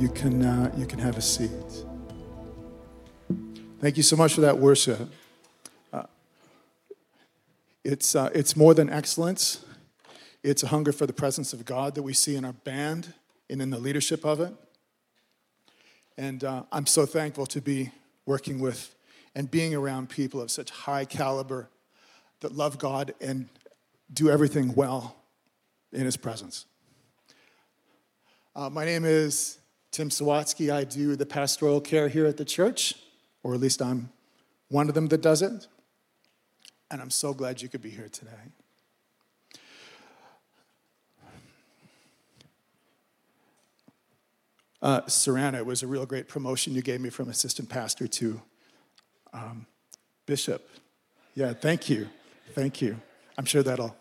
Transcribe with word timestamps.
You 0.00 0.08
can, 0.08 0.42
uh, 0.42 0.72
you 0.78 0.86
can 0.86 0.98
have 0.98 1.18
a 1.18 1.20
seat. 1.20 1.50
Thank 3.80 3.98
you 3.98 4.02
so 4.02 4.16
much 4.16 4.32
for 4.32 4.40
that 4.40 4.56
worship. 4.56 5.10
Uh, 5.92 6.04
it's, 7.84 8.16
uh, 8.16 8.30
it's 8.34 8.56
more 8.56 8.72
than 8.72 8.88
excellence. 8.88 9.62
It's 10.42 10.62
a 10.62 10.68
hunger 10.68 10.92
for 10.92 11.04
the 11.04 11.12
presence 11.12 11.52
of 11.52 11.66
God 11.66 11.96
that 11.96 12.02
we 12.02 12.14
see 12.14 12.34
in 12.34 12.46
our 12.46 12.54
band 12.54 13.12
and 13.50 13.60
in 13.60 13.68
the 13.68 13.78
leadership 13.78 14.24
of 14.24 14.40
it. 14.40 14.54
And 16.16 16.44
uh, 16.44 16.62
I'm 16.72 16.86
so 16.86 17.04
thankful 17.04 17.44
to 17.48 17.60
be 17.60 17.92
working 18.24 18.58
with 18.58 18.94
and 19.34 19.50
being 19.50 19.74
around 19.74 20.08
people 20.08 20.40
of 20.40 20.50
such 20.50 20.70
high 20.70 21.04
caliber 21.04 21.68
that 22.40 22.52
love 22.56 22.78
God 22.78 23.12
and 23.20 23.50
do 24.10 24.30
everything 24.30 24.74
well 24.74 25.14
in 25.92 26.06
His 26.06 26.16
presence. 26.16 26.64
Uh, 28.56 28.70
my 28.70 28.86
name 28.86 29.04
is 29.04 29.59
Tim 29.90 30.08
Sawatsky. 30.08 30.72
I 30.72 30.84
do 30.84 31.16
the 31.16 31.26
pastoral 31.26 31.80
care 31.80 32.08
here 32.08 32.26
at 32.26 32.36
the 32.36 32.44
church, 32.44 32.94
or 33.42 33.54
at 33.54 33.60
least 33.60 33.82
I'm 33.82 34.10
one 34.68 34.88
of 34.88 34.94
them 34.94 35.08
that 35.08 35.20
does 35.20 35.42
it. 35.42 35.66
And 36.90 37.00
I'm 37.00 37.10
so 37.10 37.32
glad 37.32 37.62
you 37.62 37.68
could 37.68 37.82
be 37.82 37.90
here 37.90 38.08
today. 38.08 38.30
Uh, 44.82 45.02
Sarana, 45.02 45.58
it 45.58 45.66
was 45.66 45.82
a 45.82 45.86
real 45.86 46.06
great 46.06 46.26
promotion 46.26 46.74
you 46.74 46.80
gave 46.80 47.00
me 47.00 47.10
from 47.10 47.28
assistant 47.28 47.68
pastor 47.68 48.08
to 48.08 48.40
um, 49.32 49.66
bishop. 50.24 50.68
Yeah, 51.34 51.52
thank 51.52 51.90
you. 51.90 52.08
Thank 52.54 52.80
you. 52.80 52.96
I'm 53.36 53.44
sure 53.44 53.62
that'll 53.62 53.94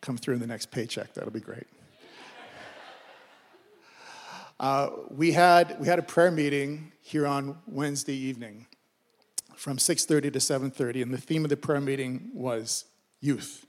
come 0.00 0.16
through 0.16 0.34
in 0.34 0.40
the 0.40 0.46
next 0.46 0.70
paycheck. 0.70 1.12
That'll 1.14 1.30
be 1.30 1.40
great. 1.40 1.66
Uh, 4.60 4.90
we, 5.10 5.32
had, 5.32 5.78
we 5.80 5.86
had 5.86 5.98
a 5.98 6.02
prayer 6.02 6.30
meeting 6.30 6.92
here 7.00 7.26
on 7.26 7.58
Wednesday 7.66 8.14
evening 8.14 8.66
from 9.56 9.76
6.30 9.76 10.32
to 10.32 10.38
7.30, 10.38 11.02
and 11.02 11.14
the 11.14 11.18
theme 11.18 11.44
of 11.44 11.50
the 11.50 11.56
prayer 11.56 11.80
meeting 11.80 12.30
was 12.34 12.84
youth. 13.20 13.66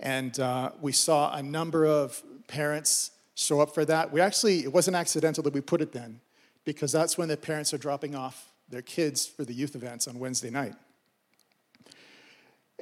And 0.00 0.38
uh, 0.38 0.70
we 0.80 0.92
saw 0.92 1.34
a 1.34 1.42
number 1.42 1.86
of 1.86 2.22
parents 2.46 3.10
show 3.34 3.60
up 3.60 3.74
for 3.74 3.84
that. 3.84 4.12
We 4.12 4.20
actually, 4.20 4.60
it 4.60 4.72
wasn't 4.72 4.96
accidental 4.96 5.42
that 5.44 5.54
we 5.54 5.60
put 5.60 5.80
it 5.80 5.92
then, 5.92 6.20
because 6.64 6.92
that's 6.92 7.18
when 7.18 7.28
the 7.28 7.36
parents 7.36 7.72
are 7.74 7.78
dropping 7.78 8.14
off 8.14 8.52
their 8.68 8.82
kids 8.82 9.26
for 9.26 9.44
the 9.44 9.52
youth 9.52 9.74
events 9.74 10.08
on 10.08 10.18
Wednesday 10.18 10.50
night. 10.50 10.74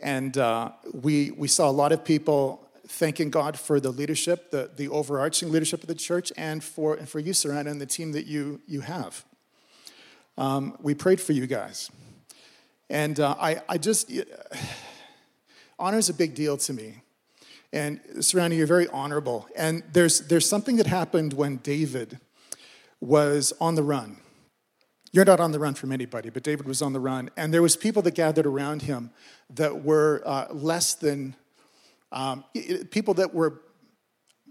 And 0.03 0.37
uh, 0.39 0.72
we, 0.92 1.31
we 1.33 1.48
saw 1.48 1.69
a 1.69 1.72
lot 1.72 1.92
of 1.92 2.05
people 2.05 2.69
thanking 2.86 3.30
God 3.30 3.58
for 3.58 3.80
the 3.80 3.91
leadership, 3.91 4.50
the, 4.50 4.70
the 4.75 4.88
overarching 4.88 5.50
leadership 5.50 5.83
of 5.83 5.88
the 5.88 5.94
church, 5.94 6.33
and 6.36 6.62
for, 6.62 6.94
and 6.94 7.08
for 7.08 7.20
you, 7.20 7.33
Sarana, 7.33 7.70
and 7.70 7.80
the 7.80 7.86
team 7.86 8.12
that 8.12 8.27
you, 8.27 8.61
you 8.66 8.80
have. 8.80 9.25
Um, 10.36 10.77
we 10.80 10.94
prayed 10.94 11.20
for 11.20 11.33
you 11.33 11.47
guys. 11.47 11.91
And 12.91 13.19
uh, 13.20 13.34
I, 13.41 13.60
I 13.69 13.78
just, 13.78 14.10
honor 15.78 15.98
is 15.98 16.09
a 16.09 16.15
big 16.15 16.34
deal 16.34 16.56
to 16.59 16.72
me. 16.72 17.03
And 17.72 18.03
Sarana, 18.19 18.56
you're 18.56 18.66
very 18.66 18.88
honorable. 18.88 19.49
And 19.56 19.82
there's, 19.93 20.20
there's 20.20 20.49
something 20.49 20.76
that 20.76 20.87
happened 20.87 21.32
when 21.32 21.56
David 21.59 22.19
was 23.00 23.53
on 23.60 23.75
the 23.75 23.82
run. 23.82 24.19
You're 25.10 25.25
not 25.25 25.41
on 25.41 25.53
the 25.53 25.59
run 25.59 25.75
from 25.75 25.93
anybody, 25.93 26.31
but 26.31 26.43
David 26.43 26.66
was 26.66 26.81
on 26.81 26.93
the 26.93 27.00
run. 27.00 27.31
And 27.37 27.53
there 27.53 27.62
was 27.62 27.76
people 27.76 28.03
that 28.03 28.14
gathered 28.14 28.47
around 28.47 28.82
him 28.82 29.10
that 29.50 29.84
were 29.84 30.22
uh, 30.25 30.47
less 30.50 30.94
than 30.94 31.34
um, 32.12 32.45
people 32.91 33.15
that 33.15 33.34
were 33.34 33.62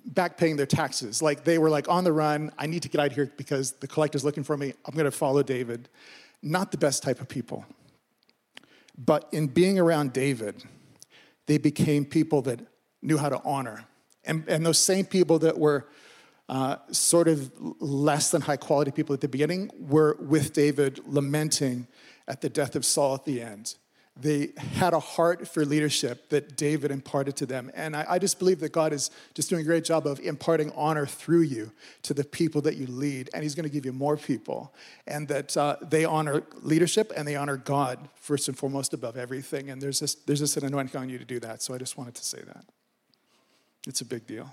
back 0.05 0.37
paying 0.37 0.55
their 0.55 0.65
taxes. 0.65 1.21
Like 1.21 1.43
they 1.43 1.57
were 1.57 1.69
like 1.69 1.87
on 1.87 2.03
the 2.03 2.11
run. 2.11 2.51
I 2.57 2.65
need 2.65 2.83
to 2.83 2.89
get 2.89 2.99
out 2.99 3.07
of 3.07 3.13
here 3.13 3.31
because 3.37 3.73
the 3.73 3.87
collector's 3.87 4.25
looking 4.25 4.43
for 4.43 4.57
me. 4.57 4.73
I'm 4.85 4.93
going 4.93 5.05
to 5.05 5.11
follow 5.11 5.43
David. 5.43 5.89
Not 6.41 6.71
the 6.71 6.77
best 6.77 7.03
type 7.03 7.21
of 7.21 7.27
people. 7.27 7.65
But 8.97 9.29
in 9.31 9.47
being 9.47 9.79
around 9.79 10.13
David, 10.13 10.63
they 11.45 11.57
became 11.57 12.03
people 12.05 12.41
that 12.43 12.59
knew 13.01 13.17
how 13.17 13.29
to 13.29 13.41
honor. 13.43 13.85
And, 14.25 14.43
and 14.47 14.65
those 14.65 14.77
same 14.77 15.05
people 15.05 15.39
that 15.39 15.57
were 15.57 15.87
uh, 16.49 16.77
sort 16.91 17.27
of 17.27 17.51
less 17.79 18.31
than 18.31 18.41
high 18.41 18.57
quality 18.57 18.91
people 18.91 19.13
at 19.13 19.21
the 19.21 19.27
beginning 19.27 19.71
were 19.79 20.17
with 20.19 20.53
David 20.53 20.99
lamenting 21.07 21.87
at 22.27 22.41
the 22.41 22.49
death 22.49 22.75
of 22.75 22.85
Saul 22.85 23.15
at 23.15 23.25
the 23.25 23.41
end 23.41 23.75
they 24.19 24.49
had 24.57 24.93
a 24.93 24.99
heart 24.99 25.47
for 25.47 25.63
leadership 25.63 26.29
that 26.29 26.57
David 26.57 26.91
imparted 26.91 27.37
to 27.37 27.45
them. 27.45 27.71
And 27.73 27.95
I, 27.95 28.05
I, 28.09 28.19
just 28.19 28.39
believe 28.39 28.59
that 28.59 28.73
God 28.73 28.91
is 28.91 29.09
just 29.33 29.49
doing 29.49 29.61
a 29.61 29.65
great 29.65 29.85
job 29.85 30.05
of 30.05 30.19
imparting 30.19 30.71
honor 30.75 31.05
through 31.05 31.43
you 31.43 31.71
to 32.03 32.13
the 32.13 32.25
people 32.25 32.61
that 32.63 32.75
you 32.75 32.87
lead. 32.87 33.29
And 33.33 33.41
He's 33.41 33.55
going 33.55 33.63
to 33.63 33.71
give 33.71 33.85
you 33.85 33.93
more 33.93 34.17
people. 34.17 34.73
And 35.07 35.29
that 35.29 35.55
uh, 35.55 35.77
they 35.81 36.03
honor 36.03 36.43
leadership 36.61 37.13
and 37.15 37.25
they 37.25 37.37
honor 37.37 37.55
God 37.55 38.09
first 38.15 38.49
and 38.49 38.57
foremost 38.57 38.93
above 38.93 39.15
everything. 39.15 39.69
And 39.69 39.81
there's 39.81 39.99
just, 39.99 40.27
there's 40.27 40.39
just 40.39 40.57
an 40.57 40.65
anointing 40.65 40.99
on 40.99 41.07
you 41.07 41.17
to 41.17 41.25
do 41.25 41.39
that. 41.39 41.61
So 41.61 41.73
I 41.73 41.77
just 41.77 41.97
wanted 41.97 42.15
to 42.15 42.25
say 42.25 42.41
that. 42.45 42.65
It's 43.87 44.01
a 44.01 44.05
big 44.05 44.27
deal. 44.27 44.51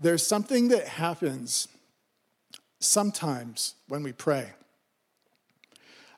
There's 0.00 0.26
something 0.26 0.68
that 0.68 0.88
happens 0.88 1.68
sometimes 2.80 3.76
when 3.86 4.02
we 4.02 4.10
pray 4.10 4.50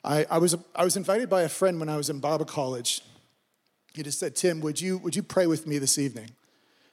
I, 0.05 0.27
I, 0.31 0.39
was, 0.39 0.55
I 0.77 0.85
was 0.85 0.97
invited 0.97 1.31
by 1.31 1.43
a 1.43 1.49
friend 1.49 1.81
when 1.81 1.89
I 1.89 1.97
was 1.97 2.11
in 2.11 2.21
Bible 2.21 2.45
college. 2.45 3.01
He 3.95 4.03
just 4.03 4.19
said, 4.19 4.37
Tim, 4.37 4.61
would 4.61 4.81
you, 4.81 4.99
would 4.99 5.17
you 5.17 5.23
pray 5.23 5.47
with 5.47 5.67
me 5.67 5.79
this 5.79 5.99
evening? 5.99 6.31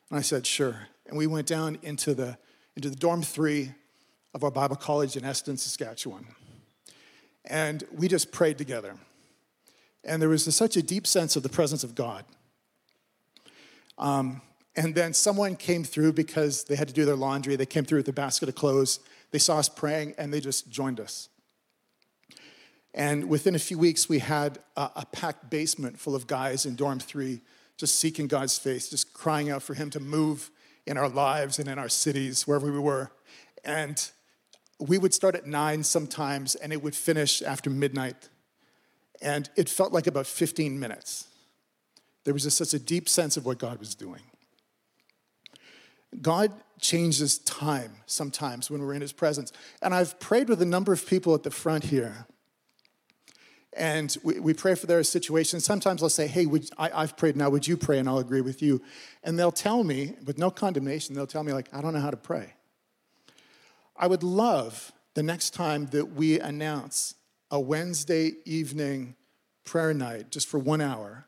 And 0.10 0.18
I 0.18 0.22
said, 0.22 0.48
sure. 0.48 0.88
And 1.08 1.18
we 1.18 1.28
went 1.28 1.46
down 1.46 1.78
into 1.82 2.14
the, 2.14 2.38
into 2.78 2.90
the 2.90 2.96
dorm 2.96 3.22
three 3.22 3.74
of 4.34 4.46
our 4.46 4.52
Bible 4.52 4.78
college 4.78 5.18
in 5.18 5.26
Eston, 5.26 5.58
Saskatchewan. 5.58 6.26
And 7.44 7.84
we 7.92 8.08
just 8.08 8.32
prayed 8.32 8.58
together. 8.58 8.96
And 10.06 10.22
there 10.22 10.30
was 10.30 10.48
a, 10.48 10.52
such 10.52 10.78
a 10.78 10.82
deep 10.82 11.06
sense 11.06 11.36
of 11.36 11.44
the 11.44 11.50
presence 11.50 11.84
of 11.84 11.96
God. 11.96 12.24
Um, 13.98 14.42
and 14.76 14.96
then 14.96 15.14
someone 15.14 15.58
came 15.58 15.84
through 15.84 16.14
because 16.14 16.64
they 16.64 16.78
had 16.78 16.88
to 16.88 16.94
do 16.94 17.04
their 17.04 17.18
laundry. 17.18 17.58
They 17.58 17.66
came 17.66 17.84
through 17.84 18.00
with 18.00 18.08
a 18.08 18.14
basket 18.14 18.48
of 18.48 18.56
clothes. 18.56 19.02
They 19.32 19.40
saw 19.40 19.60
us 19.60 19.68
praying 19.68 20.16
and 20.18 20.34
they 20.34 20.40
just 20.40 20.70
joined 20.70 21.02
us. 21.02 21.28
And 22.94 23.30
within 23.30 23.56
a 23.56 23.60
few 23.60 23.78
weeks, 23.78 24.10
we 24.10 24.20
had 24.20 24.60
a, 24.76 24.90
a, 24.98 25.06
packed 25.06 25.50
basement 25.50 25.98
full 25.98 26.14
of 26.14 26.28
guys 26.28 26.66
in 26.66 26.76
dorm 26.76 27.00
three 27.00 27.42
just 27.78 28.00
seeking 28.00 28.28
God's 28.28 28.58
face, 28.58 28.90
just 28.90 29.14
crying 29.14 29.50
out 29.50 29.64
for 29.64 29.74
Him 29.74 29.90
to 29.92 30.00
move 30.00 30.52
in 30.86 30.98
our 30.98 31.10
lives 31.10 31.58
and 31.58 31.68
in 31.68 31.80
our 31.80 31.90
cities, 31.90 32.46
wherever 32.46 32.72
we 32.72 32.80
were. 32.80 33.12
And 33.64 34.08
we 34.80 34.98
would 34.98 35.14
start 35.14 35.36
at 35.36 35.48
nine 35.48 35.84
sometimes, 35.84 36.56
and 36.56 36.74
it 36.74 36.84
would 36.84 36.96
finish 36.96 37.42
after 37.42 37.70
midnight. 37.70 38.30
And 39.22 39.50
it 39.56 39.70
felt 39.70 39.94
like 39.94 40.06
about 40.06 40.28
15 40.28 40.80
minutes. 40.80 41.28
There 42.24 42.34
was 42.34 42.44
just 42.44 42.58
such 42.58 42.74
a 42.74 42.80
deep 42.80 43.08
sense 43.08 43.38
of 43.38 43.46
what 43.46 43.58
God 43.58 43.80
was 43.80 43.96
doing. 43.96 44.22
God 46.22 46.52
changes 46.80 47.38
time 47.40 47.94
sometimes 48.06 48.70
when 48.70 48.82
we're 48.82 48.94
in 48.94 49.02
His 49.02 49.14
presence. 49.14 49.52
And 49.82 49.94
I've 49.94 50.20
prayed 50.20 50.50
with 50.50 50.62
a 50.62 50.66
number 50.66 50.92
of 50.92 51.08
people 51.08 51.34
at 51.34 51.44
the 51.44 51.52
front 51.52 51.86
here 51.86 52.28
and 53.74 54.16
we, 54.24 54.40
we 54.40 54.54
pray 54.54 54.76
for 54.76 54.86
their 54.86 55.04
situation. 55.04 55.60
Sometimes 55.60 56.04
I'll 56.04 56.10
say, 56.10 56.28
Hey, 56.28 56.46
would, 56.46 56.70
I, 56.78 57.02
have 57.02 57.16
prayed 57.16 57.36
now, 57.36 57.50
would 57.50 57.68
you 57.68 57.78
pray? 57.78 58.00
And 58.00 58.10
I'll 58.10 58.20
agree 58.20 58.42
with 58.42 58.62
you. 58.62 58.82
And 59.24 59.40
they'll 59.40 59.52
tell 59.52 59.84
me, 59.84 60.16
with 60.26 60.38
no 60.38 60.52
condemnation, 60.52 61.16
they'll 61.16 61.28
tell 61.28 61.44
me, 61.44 61.54
like, 61.54 61.70
I 61.74 61.82
don't 61.82 61.94
know 61.94 62.02
how 62.02 62.12
to 62.12 62.18
pray. 62.18 62.54
I 63.96 64.08
would 64.08 64.24
love 64.24 64.92
the 65.14 65.24
next 65.24 65.52
time 65.52 65.88
that 65.88 66.14
we 66.14 66.40
announce 66.40 67.16
a 67.50 67.60
Wednesday 67.60 68.34
evening 68.46 69.16
prayer 69.64 69.94
night 69.94 70.32
just 70.32 70.48
for 70.48 70.58
one 70.58 70.82
hour, 70.82 71.28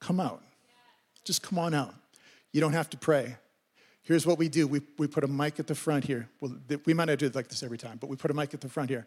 come 0.00 0.20
out. 0.20 0.42
Just 1.24 1.42
come 1.42 1.58
on 1.58 1.74
out. 1.74 1.94
You 2.52 2.60
don't 2.60 2.72
have 2.72 2.88
to 2.90 2.96
pray. 2.96 3.36
Here's 4.02 4.24
what 4.24 4.38
we 4.38 4.48
do 4.48 4.68
we, 4.68 4.80
we 4.98 5.08
put 5.08 5.24
a 5.24 5.28
mic 5.28 5.58
at 5.58 5.66
the 5.66 5.74
front 5.74 6.04
here. 6.04 6.28
Well, 6.40 6.56
we 6.84 6.94
might 6.94 7.06
not 7.06 7.18
do 7.18 7.26
it 7.26 7.34
like 7.34 7.48
this 7.48 7.62
every 7.62 7.78
time, 7.78 7.98
but 8.00 8.08
we 8.08 8.16
put 8.16 8.30
a 8.30 8.34
mic 8.34 8.54
at 8.54 8.60
the 8.60 8.68
front 8.68 8.88
here 8.88 9.06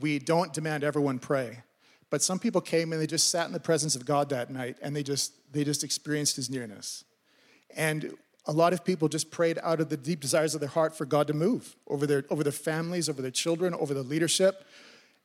we 0.00 0.18
don't 0.18 0.52
demand 0.52 0.84
everyone 0.84 1.18
pray. 1.18 1.62
But 2.10 2.22
some 2.22 2.38
people 2.38 2.60
came 2.60 2.92
and 2.92 3.00
they 3.00 3.06
just 3.06 3.30
sat 3.30 3.46
in 3.46 3.52
the 3.52 3.60
presence 3.60 3.96
of 3.96 4.04
God 4.04 4.28
that 4.28 4.50
night 4.50 4.76
and 4.82 4.94
they 4.94 5.02
just 5.02 5.32
they 5.52 5.64
just 5.64 5.84
experienced 5.84 6.36
his 6.36 6.50
nearness. 6.50 7.04
And 7.76 8.16
a 8.46 8.52
lot 8.52 8.72
of 8.72 8.84
people 8.84 9.08
just 9.08 9.30
prayed 9.30 9.58
out 9.62 9.80
of 9.80 9.88
the 9.88 9.96
deep 9.96 10.20
desires 10.20 10.54
of 10.54 10.60
their 10.60 10.68
heart 10.68 10.96
for 10.96 11.06
God 11.06 11.26
to 11.28 11.32
move 11.32 11.76
over 11.86 12.06
their, 12.06 12.24
over 12.28 12.42
their 12.42 12.52
families, 12.52 13.08
over 13.08 13.22
their 13.22 13.30
children, 13.30 13.74
over 13.74 13.94
the 13.94 14.02
leadership. 14.02 14.66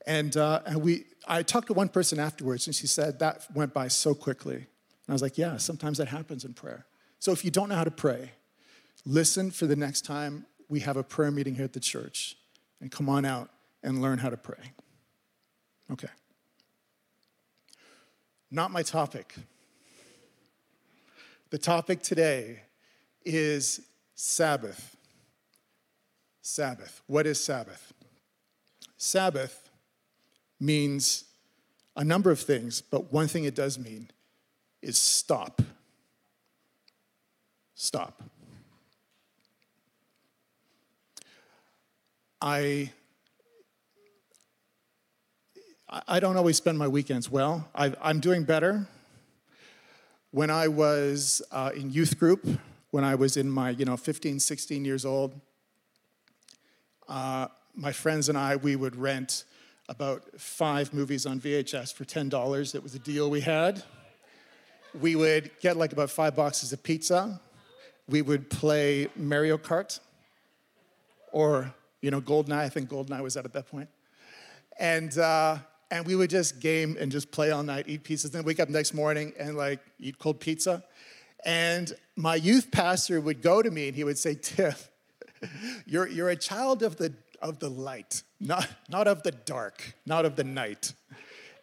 And, 0.07 0.35
uh, 0.37 0.61
and 0.65 0.81
we, 0.81 1.05
I 1.27 1.43
talked 1.43 1.67
to 1.67 1.73
one 1.73 1.89
person 1.89 2.19
afterwards, 2.19 2.67
and 2.67 2.75
she 2.75 2.87
said 2.87 3.19
that 3.19 3.45
went 3.53 3.73
by 3.73 3.89
so 3.89 4.15
quickly. 4.15 4.55
And 4.55 4.65
I 5.09 5.13
was 5.13 5.21
like, 5.21 5.37
yeah, 5.37 5.57
sometimes 5.57 5.97
that 5.97 6.07
happens 6.07 6.45
in 6.45 6.53
prayer. 6.53 6.85
So 7.19 7.31
if 7.33 7.43
you 7.43 7.51
don't 7.51 7.67
know 7.67 7.75
how 7.75 7.83
to 7.83 7.91
pray, 7.91 8.31
listen 9.05 9.51
for 9.51 9.65
the 9.65 9.75
next 9.75 10.05
time 10.05 10.45
we 10.69 10.79
have 10.81 10.95
a 10.95 11.03
prayer 11.03 11.31
meeting 11.31 11.55
here 11.55 11.65
at 11.65 11.73
the 11.73 11.79
church 11.79 12.37
and 12.79 12.89
come 12.89 13.09
on 13.09 13.25
out 13.25 13.49
and 13.83 14.01
learn 14.01 14.19
how 14.19 14.29
to 14.29 14.37
pray. 14.37 14.73
Okay. 15.91 16.09
Not 18.51 18.71
my 18.71 18.83
topic. 18.83 19.35
The 21.49 21.57
topic 21.57 22.01
today 22.01 22.61
is 23.25 23.81
Sabbath. 24.15 24.95
Sabbath. 26.41 27.01
What 27.07 27.25
is 27.25 27.43
Sabbath? 27.43 27.93
Sabbath 28.97 29.69
means 30.59 31.25
a 31.95 32.03
number 32.03 32.31
of 32.31 32.39
things, 32.39 32.81
but 32.81 33.11
one 33.11 33.27
thing 33.27 33.45
it 33.45 33.55
does 33.55 33.79
mean 33.79 34.09
is 34.81 34.97
stop. 34.97 35.61
Stop. 37.75 38.21
I 42.41 42.91
I 45.91 46.19
don't 46.19 46.37
always 46.37 46.55
spend 46.55 46.77
my 46.77 46.87
weekends 46.87 47.31
well. 47.31 47.67
I, 47.73 47.91
am 48.03 48.19
doing 48.19 48.43
better. 48.43 48.87
When 50.29 50.51
I 50.51 50.67
was 50.67 51.41
uh, 51.51 51.71
in 51.75 51.89
youth 51.89 52.19
group, 52.19 52.45
when 52.91 53.03
I 53.03 53.15
was 53.15 53.37
in 53.37 53.49
my, 53.49 53.71
you 53.71 53.85
know, 53.85 53.97
15, 53.97 54.39
16 54.39 54.85
years 54.85 55.03
old, 55.03 55.33
uh, 57.07 57.47
my 57.73 57.91
friends 57.91 58.29
and 58.29 58.37
I, 58.37 58.57
we 58.57 58.75
would 58.75 58.95
rent 58.95 59.45
about 59.87 60.39
five 60.39 60.93
movies 60.93 61.25
on 61.25 61.39
VHS 61.39 61.91
for 61.95 62.05
$10. 62.05 62.75
It 62.75 62.83
was 62.83 62.93
a 62.93 62.99
deal 62.99 63.31
we 63.31 63.41
had. 63.41 63.81
We 65.01 65.15
would 65.15 65.49
get 65.59 65.75
like 65.75 65.91
about 65.91 66.11
five 66.11 66.35
boxes 66.35 66.71
of 66.71 66.83
pizza. 66.83 67.41
We 68.07 68.21
would 68.21 68.51
play 68.51 69.07
Mario 69.15 69.57
Kart 69.57 69.99
or, 71.31 71.73
you 72.01 72.11
know, 72.11 72.21
Goldeneye. 72.21 72.59
I 72.59 72.69
think 72.69 72.91
Goldeneye 72.91 73.23
was 73.23 73.35
out 73.37 73.45
at 73.45 73.53
that 73.53 73.65
point. 73.71 73.89
And, 74.79 75.17
uh, 75.17 75.57
and 75.91 76.05
we 76.05 76.15
would 76.15 76.29
just 76.29 76.59
game 76.59 76.97
and 76.99 77.11
just 77.11 77.31
play 77.31 77.51
all 77.51 77.63
night, 77.63 77.85
eat 77.87 78.03
pizzas, 78.03 78.31
then 78.31 78.43
wake 78.43 78.59
up 78.59 78.69
next 78.69 78.93
morning 78.93 79.33
and 79.39 79.57
like 79.57 79.79
eat 79.99 80.19
cold 80.19 80.39
pizza. 80.39 80.83
And 81.45 81.93
my 82.15 82.35
youth 82.35 82.69
pastor 82.71 83.19
would 83.21 83.41
go 83.41 83.61
to 83.61 83.71
me 83.71 83.87
and 83.87 83.95
he 83.95 84.03
would 84.03 84.17
say, 84.17 84.35
Tim, 84.35 84.73
you're, 85.85 86.07
you're 86.07 86.29
a 86.29 86.35
child 86.35 86.83
of 86.83 86.97
the, 86.97 87.13
of 87.41 87.59
the 87.59 87.69
light, 87.69 88.23
not, 88.39 88.67
not 88.89 89.07
of 89.07 89.23
the 89.23 89.31
dark, 89.31 89.95
not 90.05 90.25
of 90.25 90.35
the 90.35 90.43
night. 90.43 90.93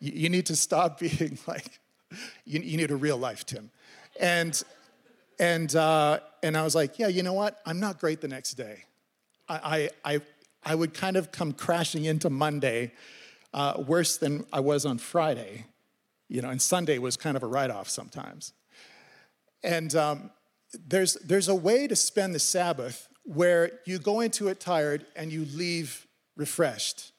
You, 0.00 0.12
you 0.14 0.28
need 0.28 0.46
to 0.46 0.56
stop 0.56 0.98
being 1.00 1.38
like, 1.46 1.78
you, 2.44 2.60
you 2.60 2.76
need 2.76 2.90
a 2.90 2.96
real 2.96 3.16
life, 3.16 3.44
Tim. 3.46 3.70
And, 4.18 4.60
and, 5.38 5.74
uh, 5.76 6.20
and 6.42 6.56
I 6.56 6.62
was 6.62 6.74
like, 6.74 6.98
yeah, 6.98 7.08
you 7.08 7.22
know 7.22 7.34
what? 7.34 7.60
I'm 7.66 7.78
not 7.78 7.98
great 7.98 8.20
the 8.20 8.28
next 8.28 8.54
day. 8.54 8.84
I, 9.48 9.90
I, 10.04 10.14
I, 10.14 10.20
I 10.64 10.74
would 10.74 10.94
kind 10.94 11.16
of 11.16 11.30
come 11.30 11.52
crashing 11.52 12.06
into 12.06 12.30
Monday 12.30 12.92
uh, 13.54 13.82
worse 13.86 14.16
than 14.16 14.44
I 14.52 14.60
was 14.60 14.84
on 14.86 14.98
Friday. 14.98 15.66
You 16.28 16.42
know, 16.42 16.50
and 16.50 16.60
Sunday 16.60 16.98
was 16.98 17.16
kind 17.16 17.36
of 17.36 17.42
a 17.42 17.46
write 17.46 17.70
off 17.70 17.88
sometimes. 17.88 18.52
And 19.62 19.94
um, 19.94 20.30
there's, 20.72 21.14
there's 21.14 21.48
a 21.48 21.54
way 21.54 21.86
to 21.86 21.96
spend 21.96 22.34
the 22.34 22.38
Sabbath 22.38 23.08
where 23.24 23.80
you 23.84 23.98
go 23.98 24.20
into 24.20 24.48
it 24.48 24.60
tired 24.60 25.06
and 25.14 25.32
you 25.32 25.44
leave 25.44 26.06
refreshed. 26.36 27.12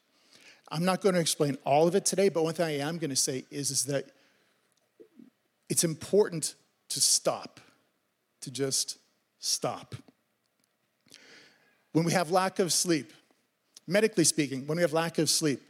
I'm 0.70 0.84
not 0.84 1.02
going 1.02 1.16
to 1.16 1.22
explain 1.22 1.58
all 1.66 1.88
of 1.88 1.96
it 1.96 2.06
today, 2.06 2.30
but 2.30 2.44
one 2.44 2.54
thing 2.54 2.66
I 2.66 2.80
am 2.80 2.98
going 2.98 3.10
to 3.10 3.16
say 3.16 3.46
is, 3.50 3.72
is 3.72 3.86
that 3.86 4.12
it's 5.70 5.84
important 5.84 6.56
to 6.90 7.02
stop, 7.02 7.60
to 8.42 8.52
just 8.52 8.98
stop. 9.40 9.96
When 11.94 12.06
we 12.06 12.12
have 12.12 12.32
lack 12.32 12.60
of 12.60 12.72
sleep, 12.72 13.12
medically 13.88 14.24
speaking, 14.24 14.68
when 14.68 14.78
we 14.78 14.82
have 14.82 14.94
lack 14.94 15.18
of 15.18 15.30
sleep, 15.30 15.62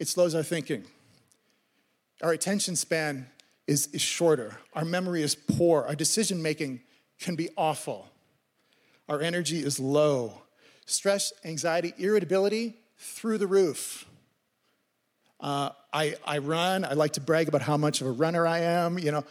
it 0.00 0.08
slows 0.08 0.34
our 0.34 0.42
thinking. 0.42 0.84
Our 2.22 2.32
attention 2.32 2.74
span 2.74 3.28
is, 3.66 3.86
is 3.92 4.00
shorter. 4.00 4.58
Our 4.74 4.84
memory 4.84 5.22
is 5.22 5.34
poor. 5.36 5.84
Our 5.84 5.94
decision 5.94 6.42
making 6.42 6.80
can 7.20 7.36
be 7.36 7.50
awful. 7.56 8.08
Our 9.08 9.20
energy 9.20 9.60
is 9.60 9.78
low. 9.78 10.42
Stress, 10.86 11.32
anxiety, 11.44 11.92
irritability 11.98 12.76
through 12.96 13.38
the 13.38 13.46
roof. 13.46 14.06
Uh, 15.38 15.70
I, 15.92 16.16
I 16.24 16.38
run. 16.38 16.84
I 16.84 16.94
like 16.94 17.12
to 17.12 17.20
brag 17.20 17.48
about 17.48 17.62
how 17.62 17.76
much 17.76 18.00
of 18.00 18.06
a 18.06 18.10
runner 18.10 18.46
I 18.46 18.60
am, 18.60 18.98
you 18.98 19.12
know, 19.12 19.24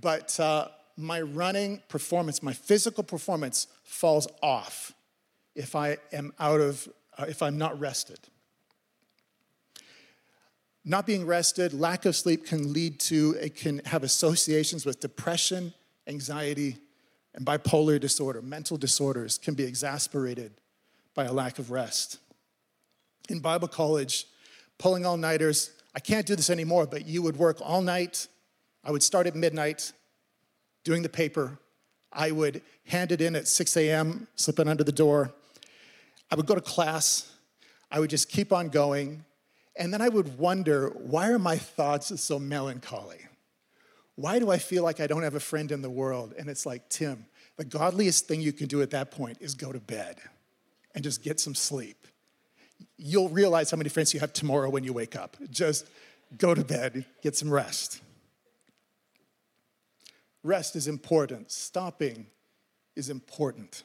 but 0.00 0.38
uh, 0.38 0.68
my 0.96 1.20
running 1.20 1.82
performance, 1.88 2.42
my 2.42 2.52
physical 2.52 3.04
performance 3.04 3.68
falls 3.84 4.26
off 4.42 4.92
if 5.54 5.74
I 5.74 5.98
am 6.12 6.32
out 6.38 6.60
of, 6.60 6.88
uh, 7.16 7.26
if 7.28 7.42
I'm 7.42 7.56
not 7.56 7.78
rested. 7.80 8.18
Not 10.88 11.04
being 11.04 11.26
rested, 11.26 11.74
lack 11.74 12.06
of 12.06 12.16
sleep 12.16 12.46
can 12.46 12.72
lead 12.72 12.98
to, 13.00 13.36
it 13.38 13.54
can 13.54 13.82
have 13.84 14.02
associations 14.02 14.86
with 14.86 15.00
depression, 15.00 15.74
anxiety, 16.06 16.78
and 17.34 17.44
bipolar 17.44 18.00
disorder. 18.00 18.40
Mental 18.40 18.78
disorders 18.78 19.36
can 19.36 19.52
be 19.52 19.64
exasperated 19.64 20.50
by 21.14 21.24
a 21.24 21.32
lack 21.32 21.58
of 21.58 21.70
rest. 21.70 22.20
In 23.28 23.40
Bible 23.40 23.68
college, 23.68 24.28
pulling 24.78 25.04
all 25.04 25.18
nighters, 25.18 25.72
I 25.94 26.00
can't 26.00 26.24
do 26.24 26.34
this 26.34 26.48
anymore, 26.48 26.86
but 26.86 27.04
you 27.04 27.20
would 27.20 27.36
work 27.36 27.58
all 27.60 27.82
night. 27.82 28.26
I 28.82 28.90
would 28.90 29.02
start 29.02 29.26
at 29.26 29.36
midnight 29.36 29.92
doing 30.84 31.02
the 31.02 31.10
paper. 31.10 31.58
I 32.14 32.30
would 32.30 32.62
hand 32.86 33.12
it 33.12 33.20
in 33.20 33.36
at 33.36 33.46
6 33.46 33.76
a.m., 33.76 34.26
slip 34.36 34.58
it 34.58 34.66
under 34.66 34.84
the 34.84 34.92
door. 34.92 35.34
I 36.30 36.34
would 36.34 36.46
go 36.46 36.54
to 36.54 36.62
class. 36.62 37.30
I 37.90 38.00
would 38.00 38.08
just 38.08 38.30
keep 38.30 38.54
on 38.54 38.70
going. 38.70 39.26
And 39.78 39.94
then 39.94 40.02
I 40.02 40.08
would 40.08 40.38
wonder 40.38 40.88
why 40.88 41.30
are 41.30 41.38
my 41.38 41.56
thoughts 41.56 42.20
so 42.20 42.38
melancholy? 42.38 43.20
Why 44.16 44.40
do 44.40 44.50
I 44.50 44.58
feel 44.58 44.82
like 44.82 44.98
I 44.98 45.06
don't 45.06 45.22
have 45.22 45.36
a 45.36 45.40
friend 45.40 45.70
in 45.70 45.80
the 45.80 45.88
world? 45.88 46.34
And 46.36 46.50
it's 46.50 46.66
like, 46.66 46.88
Tim, 46.88 47.26
the 47.56 47.64
godliest 47.64 48.26
thing 48.26 48.40
you 48.40 48.52
can 48.52 48.66
do 48.66 48.82
at 48.82 48.90
that 48.90 49.12
point 49.12 49.38
is 49.40 49.54
go 49.54 49.70
to 49.70 49.78
bed 49.78 50.16
and 50.96 51.04
just 51.04 51.22
get 51.22 51.38
some 51.38 51.54
sleep. 51.54 52.08
You'll 52.96 53.28
realize 53.28 53.70
how 53.70 53.76
many 53.76 53.88
friends 53.88 54.12
you 54.12 54.18
have 54.18 54.32
tomorrow 54.32 54.68
when 54.68 54.82
you 54.82 54.92
wake 54.92 55.14
up. 55.14 55.36
Just 55.50 55.86
go 56.36 56.52
to 56.52 56.64
bed, 56.64 57.04
get 57.22 57.36
some 57.36 57.48
rest. 57.48 58.02
Rest 60.42 60.74
is 60.74 60.88
important, 60.88 61.52
stopping 61.52 62.26
is 62.96 63.08
important. 63.08 63.84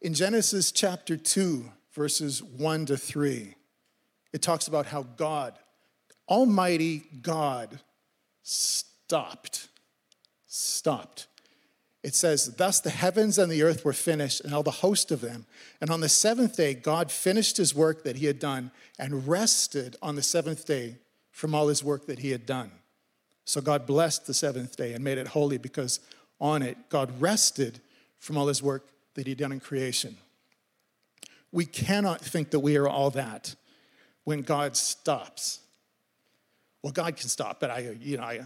In 0.00 0.14
Genesis 0.14 0.72
chapter 0.72 1.16
2, 1.16 1.70
verses 1.92 2.42
1 2.42 2.86
to 2.86 2.96
3, 2.96 3.54
it 4.36 4.42
talks 4.42 4.68
about 4.68 4.84
how 4.84 5.02
God, 5.02 5.58
Almighty 6.28 7.04
God, 7.22 7.80
stopped. 8.42 9.68
Stopped. 10.46 11.26
It 12.02 12.14
says, 12.14 12.54
Thus 12.56 12.80
the 12.80 12.90
heavens 12.90 13.38
and 13.38 13.50
the 13.50 13.62
earth 13.62 13.82
were 13.82 13.94
finished, 13.94 14.42
and 14.42 14.52
all 14.52 14.62
the 14.62 14.70
host 14.70 15.10
of 15.10 15.22
them. 15.22 15.46
And 15.80 15.88
on 15.88 16.02
the 16.02 16.10
seventh 16.10 16.54
day, 16.54 16.74
God 16.74 17.10
finished 17.10 17.56
his 17.56 17.74
work 17.74 18.04
that 18.04 18.16
he 18.16 18.26
had 18.26 18.38
done 18.38 18.72
and 18.98 19.26
rested 19.26 19.96
on 20.02 20.16
the 20.16 20.22
seventh 20.22 20.66
day 20.66 20.96
from 21.30 21.54
all 21.54 21.68
his 21.68 21.82
work 21.82 22.04
that 22.04 22.18
he 22.18 22.30
had 22.30 22.44
done. 22.44 22.70
So 23.46 23.62
God 23.62 23.86
blessed 23.86 24.26
the 24.26 24.34
seventh 24.34 24.76
day 24.76 24.92
and 24.92 25.02
made 25.02 25.16
it 25.16 25.28
holy 25.28 25.56
because 25.56 26.00
on 26.42 26.60
it, 26.60 26.76
God 26.90 27.22
rested 27.22 27.80
from 28.18 28.36
all 28.36 28.48
his 28.48 28.62
work 28.62 28.86
that 29.14 29.24
he 29.24 29.30
had 29.30 29.38
done 29.38 29.52
in 29.52 29.60
creation. 29.60 30.18
We 31.52 31.64
cannot 31.64 32.20
think 32.20 32.50
that 32.50 32.60
we 32.60 32.76
are 32.76 32.86
all 32.86 33.08
that 33.12 33.56
when 34.26 34.42
God 34.42 34.76
stops. 34.76 35.60
Well, 36.82 36.92
God 36.92 37.16
can 37.16 37.28
stop, 37.28 37.60
but 37.60 37.70
I, 37.70 37.94
you 38.00 38.16
know, 38.16 38.24
I, 38.24 38.40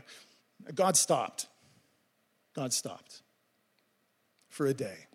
God 0.74 0.94
stopped. 0.94 1.46
God 2.54 2.74
stopped 2.74 3.22
for 4.50 4.66
a 4.66 4.74
day. 4.74 5.06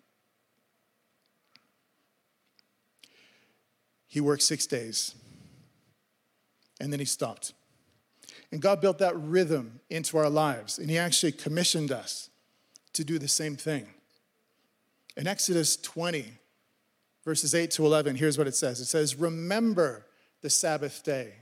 He 4.08 4.20
worked 4.20 4.42
six 4.42 4.66
days, 4.66 5.14
and 6.80 6.92
then 6.92 6.98
he 6.98 7.06
stopped. 7.06 7.52
And 8.50 8.60
God 8.60 8.80
built 8.80 8.98
that 8.98 9.16
rhythm 9.16 9.78
into 9.88 10.18
our 10.18 10.28
lives, 10.28 10.80
and 10.80 10.90
He 10.90 10.98
actually 10.98 11.32
commissioned 11.32 11.92
us 11.92 12.28
to 12.92 13.04
do 13.04 13.20
the 13.20 13.28
same 13.28 13.54
thing. 13.54 13.86
In 15.16 15.28
Exodus 15.28 15.76
20, 15.76 16.32
verses 17.24 17.54
8 17.54 17.70
to 17.72 17.86
11, 17.86 18.16
here's 18.16 18.36
what 18.36 18.48
it 18.48 18.56
says 18.56 18.80
It 18.80 18.86
says, 18.86 19.14
Remember 19.14 20.06
the 20.42 20.50
Sabbath 20.50 21.02
day. 21.02 21.32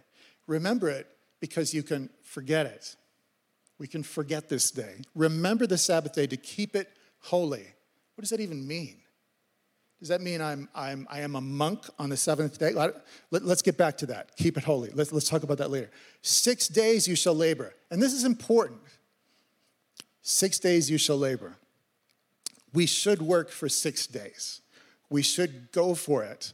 Remember 0.46 0.88
it 0.88 1.06
because 1.40 1.74
you 1.74 1.82
can 1.82 2.10
forget 2.22 2.66
it. 2.66 2.96
We 3.78 3.86
can 3.86 4.02
forget 4.02 4.48
this 4.48 4.70
day. 4.70 5.02
Remember 5.14 5.66
the 5.66 5.78
Sabbath 5.78 6.14
day 6.14 6.26
to 6.26 6.36
keep 6.36 6.76
it 6.76 6.88
holy. 7.20 7.66
What 8.14 8.22
does 8.22 8.30
that 8.30 8.40
even 8.40 8.66
mean? 8.66 8.98
Does 10.00 10.08
that 10.08 10.20
mean 10.20 10.40
I'm, 10.40 10.68
I'm, 10.74 11.06
I 11.10 11.20
am 11.20 11.34
a 11.34 11.40
monk 11.40 11.80
on 11.98 12.10
the 12.10 12.16
seventh 12.16 12.58
day? 12.58 12.72
Let, 12.72 12.94
us 13.32 13.62
get 13.62 13.78
back 13.78 13.96
to 13.98 14.06
that. 14.06 14.36
Keep 14.36 14.58
it 14.58 14.64
holy. 14.64 14.90
Let's, 14.90 15.12
let's 15.12 15.28
talk 15.28 15.42
about 15.44 15.58
that 15.58 15.70
later. 15.70 15.90
Six 16.20 16.68
days 16.68 17.08
you 17.08 17.16
shall 17.16 17.34
labor. 17.34 17.74
And 17.90 18.02
this 18.02 18.12
is 18.12 18.24
important. 18.24 18.80
Six 20.20 20.58
days 20.58 20.90
you 20.90 20.98
shall 20.98 21.16
labor. 21.16 21.56
We 22.72 22.86
should 22.86 23.22
work 23.22 23.50
for 23.50 23.68
six 23.68 24.06
days. 24.06 24.60
We 25.08 25.22
should 25.22 25.70
go 25.72 25.94
for 25.94 26.24
it. 26.24 26.52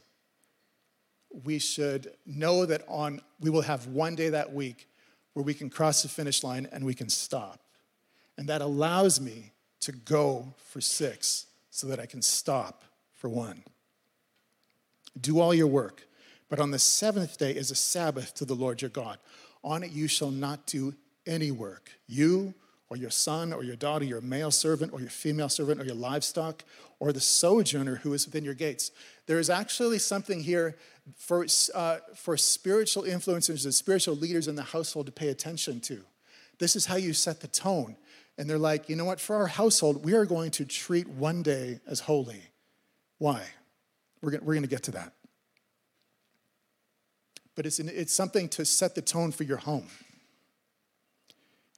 We 1.43 1.59
should 1.59 2.13
know 2.25 2.65
that 2.65 2.83
on 2.87 3.21
we 3.39 3.49
will 3.49 3.61
have 3.61 3.87
one 3.87 4.15
day 4.15 4.29
that 4.29 4.53
week 4.53 4.87
where 5.33 5.43
we 5.43 5.53
can 5.53 5.69
cross 5.69 6.03
the 6.03 6.09
finish 6.09 6.43
line 6.43 6.67
and 6.71 6.85
we 6.85 6.93
can 6.93 7.09
stop. 7.09 7.61
And 8.37 8.47
that 8.49 8.61
allows 8.61 9.21
me 9.21 9.51
to 9.81 9.91
go 9.91 10.53
for 10.57 10.81
six 10.81 11.47
so 11.69 11.87
that 11.87 11.99
I 11.99 12.05
can 12.05 12.21
stop 12.21 12.83
for 13.13 13.29
one. 13.29 13.63
Do 15.19 15.39
all 15.39 15.53
your 15.53 15.67
work, 15.67 16.07
but 16.49 16.59
on 16.59 16.71
the 16.71 16.79
seventh 16.79 17.37
day 17.37 17.51
is 17.51 17.71
a 17.71 17.75
Sabbath 17.75 18.33
to 18.35 18.45
the 18.45 18.53
Lord 18.53 18.81
your 18.81 18.89
God. 18.89 19.17
On 19.63 19.83
it 19.83 19.91
you 19.91 20.07
shall 20.07 20.31
not 20.31 20.65
do 20.65 20.93
any 21.25 21.51
work, 21.51 21.91
you 22.07 22.53
or 22.91 22.97
your 22.97 23.09
son 23.09 23.53
or 23.53 23.63
your 23.63 23.77
daughter, 23.77 24.03
your 24.03 24.19
male 24.19 24.51
servant 24.51 24.91
or 24.91 24.99
your 24.99 25.09
female 25.09 25.47
servant 25.47 25.79
or 25.79 25.85
your 25.85 25.95
livestock 25.95 26.61
or 26.99 27.13
the 27.13 27.21
sojourner 27.21 27.95
who 27.95 28.13
is 28.13 28.25
within 28.25 28.43
your 28.43 28.53
gates. 28.53 28.91
There 29.27 29.39
is 29.39 29.49
actually 29.49 29.97
something 29.97 30.43
here 30.43 30.75
for, 31.15 31.45
uh, 31.73 31.99
for 32.13 32.35
spiritual 32.35 33.03
influencers 33.03 33.63
and 33.63 33.73
spiritual 33.73 34.17
leaders 34.17 34.49
in 34.49 34.55
the 34.55 34.63
household 34.63 35.05
to 35.05 35.11
pay 35.13 35.29
attention 35.29 35.79
to. 35.79 36.01
This 36.59 36.75
is 36.75 36.85
how 36.85 36.97
you 36.97 37.13
set 37.13 37.39
the 37.39 37.47
tone. 37.47 37.95
And 38.37 38.49
they're 38.49 38.57
like, 38.57 38.89
you 38.89 38.97
know 38.97 39.05
what, 39.05 39.21
for 39.21 39.37
our 39.37 39.47
household, 39.47 40.03
we 40.03 40.13
are 40.13 40.25
going 40.25 40.51
to 40.51 40.65
treat 40.65 41.07
one 41.07 41.43
day 41.43 41.79
as 41.87 42.01
holy. 42.01 42.41
Why? 43.19 43.41
We're 44.21 44.31
going 44.31 44.43
we're 44.43 44.59
to 44.59 44.67
get 44.67 44.83
to 44.83 44.91
that. 44.91 45.13
But 47.55 47.65
it's, 47.65 47.79
it's 47.79 48.13
something 48.13 48.49
to 48.49 48.65
set 48.65 48.95
the 48.95 49.01
tone 49.01 49.31
for 49.31 49.43
your 49.43 49.57
home. 49.57 49.87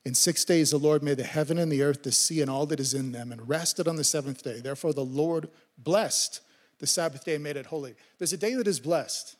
In 0.05 0.13
six 0.13 0.43
days, 0.43 0.71
the 0.71 0.77
Lord 0.77 1.01
made 1.01 1.17
the 1.17 1.23
heaven 1.23 1.57
and 1.57 1.71
the 1.71 1.81
earth, 1.81 2.03
the 2.03 2.11
sea, 2.11 2.41
and 2.41 2.49
all 2.49 2.65
that 2.65 2.79
is 2.79 2.93
in 2.93 3.13
them, 3.13 3.31
and 3.31 3.47
rested 3.47 3.87
on 3.87 3.95
the 3.95 4.03
seventh 4.03 4.43
day. 4.43 4.59
Therefore, 4.59 4.93
the 4.93 5.05
Lord 5.05 5.49
blessed 5.77 6.41
the 6.79 6.87
Sabbath 6.87 7.23
day 7.23 7.35
and 7.35 7.43
made 7.43 7.55
it 7.55 7.67
holy. 7.67 7.95
There's 8.17 8.33
a 8.33 8.37
day 8.37 8.55
that 8.55 8.67
is 8.67 8.81
blessed, 8.81 9.37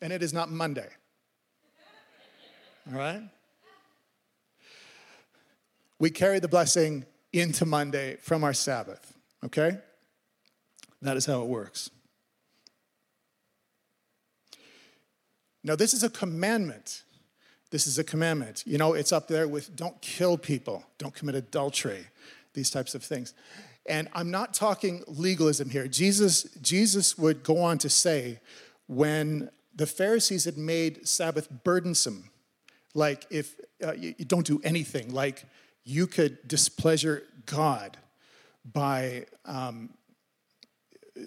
and 0.00 0.12
it 0.12 0.22
is 0.22 0.32
not 0.32 0.50
Monday. 0.50 0.88
All 2.90 2.98
right? 2.98 3.22
We 5.98 6.10
carry 6.10 6.38
the 6.38 6.48
blessing 6.48 7.04
into 7.32 7.66
Monday 7.66 8.16
from 8.16 8.44
our 8.44 8.54
Sabbath, 8.54 9.12
okay? 9.44 9.78
That 11.02 11.16
is 11.18 11.26
how 11.26 11.42
it 11.42 11.48
works. 11.48 11.90
Now, 15.62 15.76
this 15.76 15.92
is 15.92 16.02
a 16.02 16.08
commandment. 16.08 17.02
This 17.70 17.86
is 17.86 17.98
a 17.98 18.04
commandment. 18.04 18.62
You 18.66 18.78
know, 18.78 18.94
it's 18.94 19.12
up 19.12 19.28
there 19.28 19.46
with 19.46 19.76
don't 19.76 20.00
kill 20.00 20.38
people, 20.38 20.84
don't 20.96 21.14
commit 21.14 21.34
adultery, 21.34 22.06
these 22.54 22.70
types 22.70 22.94
of 22.94 23.02
things. 23.02 23.34
And 23.86 24.08
I'm 24.12 24.30
not 24.30 24.54
talking 24.54 25.02
legalism 25.06 25.70
here. 25.70 25.88
Jesus, 25.88 26.44
Jesus 26.60 27.16
would 27.18 27.42
go 27.42 27.60
on 27.62 27.78
to 27.78 27.88
say, 27.88 28.40
when 28.86 29.50
the 29.74 29.86
Pharisees 29.86 30.44
had 30.44 30.58
made 30.58 31.06
Sabbath 31.06 31.48
burdensome, 31.64 32.30
like 32.94 33.26
if 33.30 33.54
uh, 33.82 33.92
you, 33.92 34.14
you 34.18 34.24
don't 34.24 34.46
do 34.46 34.60
anything, 34.64 35.12
like 35.12 35.44
you 35.84 36.06
could 36.06 36.46
displeasure 36.46 37.22
God 37.46 37.96
by 38.64 39.26
um, 39.44 39.90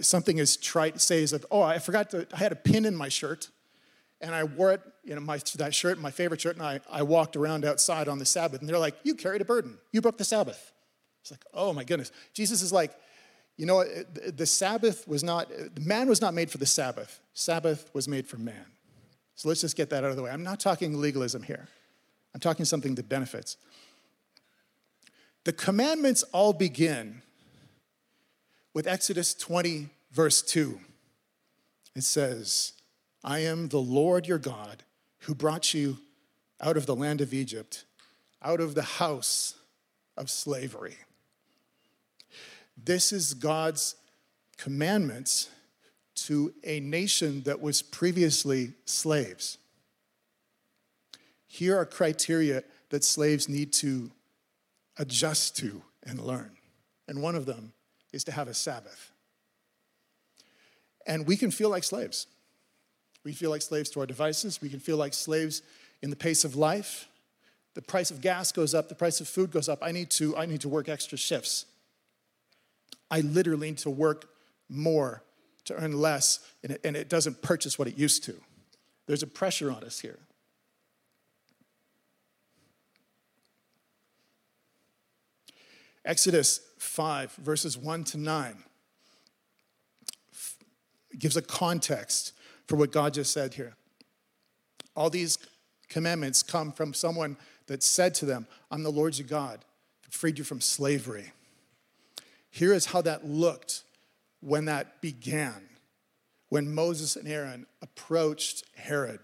something 0.02 0.40
as 0.40 0.58
trite 0.58 1.02
says 1.02 1.32
that, 1.32 1.46
oh, 1.50 1.62
I 1.62 1.80
forgot 1.80 2.10
to, 2.12 2.28
I 2.34 2.38
had 2.38 2.52
a 2.52 2.56
pin 2.56 2.86
in 2.86 2.96
my 2.96 3.10
shirt 3.10 3.50
and 4.22 4.34
I 4.36 4.44
wore 4.44 4.74
it, 4.74 4.82
you 5.04 5.16
know, 5.16 5.22
my, 5.22 5.38
that 5.56 5.74
shirt, 5.74 6.00
my 6.00 6.12
favorite 6.12 6.42
shirt, 6.42 6.56
and 6.56 6.66
I, 6.66 6.80
I 6.90 7.04
walked 7.04 7.36
around 7.36 7.66
outside 7.66 8.08
on 8.08 8.20
the 8.20 8.26
Sabbath. 8.26 8.60
And 8.60 8.70
they're 8.70 8.78
like, 8.78 8.96
you 9.04 9.16
carried 9.16 9.42
a 9.42 9.46
burden. 9.46 9.78
You 9.92 10.02
broke 10.02 10.18
the 10.18 10.24
Sabbath. 10.24 10.72
It's 11.22 11.32
like, 11.32 11.44
oh 11.54 11.74
my 11.74 11.84
goodness. 11.84 12.12
Jesus 12.34 12.62
is 12.62 12.72
like, 12.72 12.94
you 13.58 13.66
know, 13.66 13.84
the 13.84 14.46
Sabbath 14.46 15.08
was 15.08 15.24
not, 15.24 15.50
man 15.80 16.08
was 16.08 16.22
not 16.22 16.34
made 16.34 16.50
for 16.50 16.58
the 16.58 16.66
Sabbath. 16.66 17.20
Sabbath 17.34 17.90
was 17.94 18.08
made 18.08 18.28
for 18.28 18.38
man. 18.38 18.66
So 19.36 19.48
let's 19.50 19.62
just 19.62 19.76
get 19.76 19.90
that 19.90 20.04
out 20.04 20.12
of 20.12 20.16
the 20.16 20.24
way. 20.24 20.32
I'm 20.32 20.44
not 20.44 20.60
talking 20.60 21.00
legalism 21.00 21.44
here. 21.44 21.68
I'm 22.34 22.40
talking 22.40 22.66
something 22.66 22.96
that 22.96 23.10
benefits. 23.10 23.58
The 25.44 25.54
commandments 25.54 26.24
all 26.32 26.54
begin 26.54 27.22
with 28.74 28.88
Exodus 28.88 29.34
20, 29.34 29.90
verse 30.12 30.42
2. 30.42 30.80
It 31.96 32.04
says, 32.04 32.74
I 33.24 33.40
am 33.40 33.68
the 33.68 33.80
Lord 33.80 34.28
your 34.28 34.38
God 34.38 34.84
who 35.20 35.36
brought 35.36 35.74
you 35.74 35.98
out 36.60 36.78
of 36.78 36.86
the 36.86 36.96
land 36.96 37.22
of 37.22 37.34
Egypt, 37.34 37.86
out 38.42 38.60
of 38.60 38.76
the 38.76 38.82
house 38.82 39.56
of 40.18 40.30
slavery. 40.30 40.98
This 42.78 43.12
is 43.12 43.34
God's 43.34 43.96
commandments 44.58 45.50
to 46.16 46.54
a 46.64 46.80
nation 46.80 47.42
that 47.44 47.62
was 47.62 47.82
previously 47.82 48.74
slaves. 48.86 49.58
Here 51.48 51.78
are 51.78 51.86
criteria 51.86 52.64
that 52.90 53.04
slaves 53.04 53.50
need 53.50 53.74
to 53.74 54.12
adjust 54.98 55.58
to 55.58 55.82
and 56.04 56.20
learn. 56.20 56.52
And 57.08 57.22
one 57.22 57.36
of 57.36 57.46
them 57.46 57.74
is 58.14 58.24
to 58.26 58.32
have 58.32 58.48
a 58.48 58.54
Sabbath. 58.54 59.12
And 61.06 61.28
we 61.28 61.36
can 61.36 61.52
feel 61.52 61.70
like 61.70 61.84
slaves. 61.84 62.28
We 63.24 63.34
feel 63.34 63.50
like 63.50 63.62
slaves 63.62 63.90
to 63.92 64.00
our 64.00 64.06
devices. 64.06 64.62
We 64.62 64.70
can 64.70 64.80
feel 64.80 64.98
like 64.98 65.14
slaves 65.14 65.62
in 66.02 66.10
the 66.10 66.16
pace 66.16 66.44
of 66.44 66.56
life. 66.56 67.08
The 67.74 67.82
price 67.82 68.12
of 68.12 68.22
gas 68.22 68.52
goes 68.52 68.76
up, 68.76 68.90
the 68.90 68.96
price 68.96 69.22
of 69.22 69.30
food 69.30 69.52
goes 69.52 69.70
up. 69.70 69.80
I 69.82 69.92
need 69.92 70.10
to, 70.12 70.36
I 70.36 70.46
need 70.46 70.62
to 70.62 70.70
work 70.70 70.90
extra 70.90 71.18
shifts. 71.18 71.66
I 73.10 73.22
literally 73.22 73.70
need 73.70 73.78
to 73.80 73.90
work 73.90 74.30
more 74.68 75.24
to 75.66 75.76
earn 75.76 75.94
less, 75.94 76.40
and 76.64 76.74
it, 76.74 76.82
and 76.84 76.96
it 76.96 77.08
doesn't 77.08 77.42
purchase 77.42 77.78
what 77.78 77.88
it 77.88 77.98
used 77.98 78.24
to. 78.26 78.36
There's 79.06 79.24
a 79.24 79.28
pressure 79.28 79.72
on 79.72 79.84
us 79.84 80.00
here. 80.00 80.20
Exodus 86.04 86.62
5, 86.80 87.34
verses 87.34 87.78
1 87.78 88.04
to 88.06 88.18
9, 88.18 88.64
gives 91.20 91.38
a 91.38 91.42
context 91.42 92.34
for 92.72 92.78
what 92.78 92.94
God 92.94 93.14
just 93.14 93.34
said 93.34 93.54
here. 93.54 93.74
All 94.96 95.10
these 95.10 95.38
commandments 95.90 96.42
come 96.42 96.72
from 96.72 96.94
someone 96.94 97.36
that 97.68 97.84
said 97.84 98.14
to 98.16 98.26
them, 98.26 98.48
I'm 98.72 98.82
the 98.82 98.90
Lord 98.90 99.18
your 99.18 99.28
God, 99.28 99.66
freed 100.10 100.38
you 100.38 100.46
from 100.46 100.62
slavery. 100.62 101.34
Here 102.50 102.72
is 102.72 102.86
how 102.86 103.02
that 103.02 103.28
looked 103.28 103.84
when 104.40 104.64
that 104.66 105.02
began, 105.02 105.68
when 106.48 106.74
Moses 106.74 107.18
and 107.18 107.28
Aaron 107.28 107.66
approached 107.82 108.64
Herod 108.78 109.20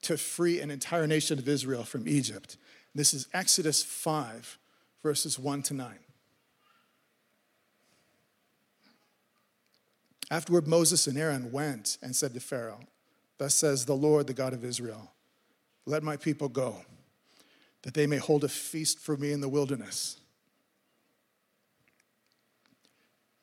to 0.00 0.16
free 0.16 0.62
an 0.62 0.70
entire 0.70 1.06
nation 1.06 1.38
of 1.38 1.46
Israel 1.46 1.84
from 1.84 2.08
Egypt. 2.08 2.56
This 2.94 3.12
is 3.12 3.28
Exodus 3.34 3.82
5, 3.82 4.58
verses 5.02 5.38
1 5.38 5.64
to 5.64 5.74
9. 5.74 5.98
Afterward, 10.30 10.66
Moses 10.66 11.06
and 11.06 11.16
Aaron 11.16 11.52
went 11.52 11.98
and 12.02 12.14
said 12.14 12.34
to 12.34 12.40
Pharaoh, 12.40 12.80
Thus 13.38 13.54
says 13.54 13.84
the 13.84 13.94
Lord, 13.94 14.26
the 14.26 14.34
God 14.34 14.52
of 14.52 14.64
Israel, 14.64 15.12
let 15.84 16.02
my 16.02 16.16
people 16.16 16.48
go, 16.48 16.82
that 17.82 17.94
they 17.94 18.06
may 18.06 18.16
hold 18.16 18.42
a 18.42 18.48
feast 18.48 18.98
for 18.98 19.16
me 19.16 19.30
in 19.30 19.40
the 19.40 19.48
wilderness. 19.48 20.18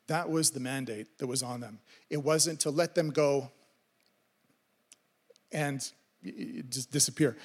That 0.08 0.30
was 0.30 0.52
the 0.52 0.60
mandate 0.60 1.18
that 1.20 1.28
was 1.28 1.42
on 1.42 1.62
them. 1.62 1.80
It 2.10 2.18
wasn't 2.18 2.60
to 2.62 2.70
let 2.70 2.96
them 2.96 3.12
go 3.12 3.50
and 5.52 5.80
just 6.70 6.92
disappear. 6.92 7.38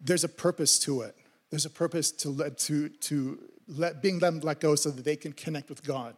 There's 0.00 0.24
a 0.24 0.28
purpose 0.28 0.78
to 0.80 1.02
it. 1.02 1.16
There's 1.50 1.64
a 1.64 1.70
purpose 1.70 2.10
to 2.12 2.28
let 2.28 2.58
to 2.58 2.88
to 2.88 3.38
let 3.68 4.02
being 4.02 4.18
them 4.18 4.40
let 4.40 4.60
go 4.60 4.74
so 4.74 4.90
that 4.90 5.04
they 5.04 5.16
can 5.16 5.32
connect 5.32 5.70
with 5.70 5.82
God 5.82 6.16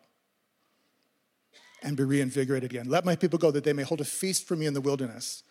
and 1.83 1.97
be 1.97 2.05
reinvigorated 2.05 2.71
again. 2.71 2.89
Let 2.89 3.05
my 3.05 3.17
people 3.17 3.39
go 3.39 3.51
that 3.51 3.65
they 3.65 3.73
may 3.73 3.83
hold 3.83 4.01
a 4.01 4.05
feast 4.05 4.47
for 4.47 4.57
me 4.57 4.67
in 4.67 4.75
the 4.75 4.81
wilderness. 4.81 5.43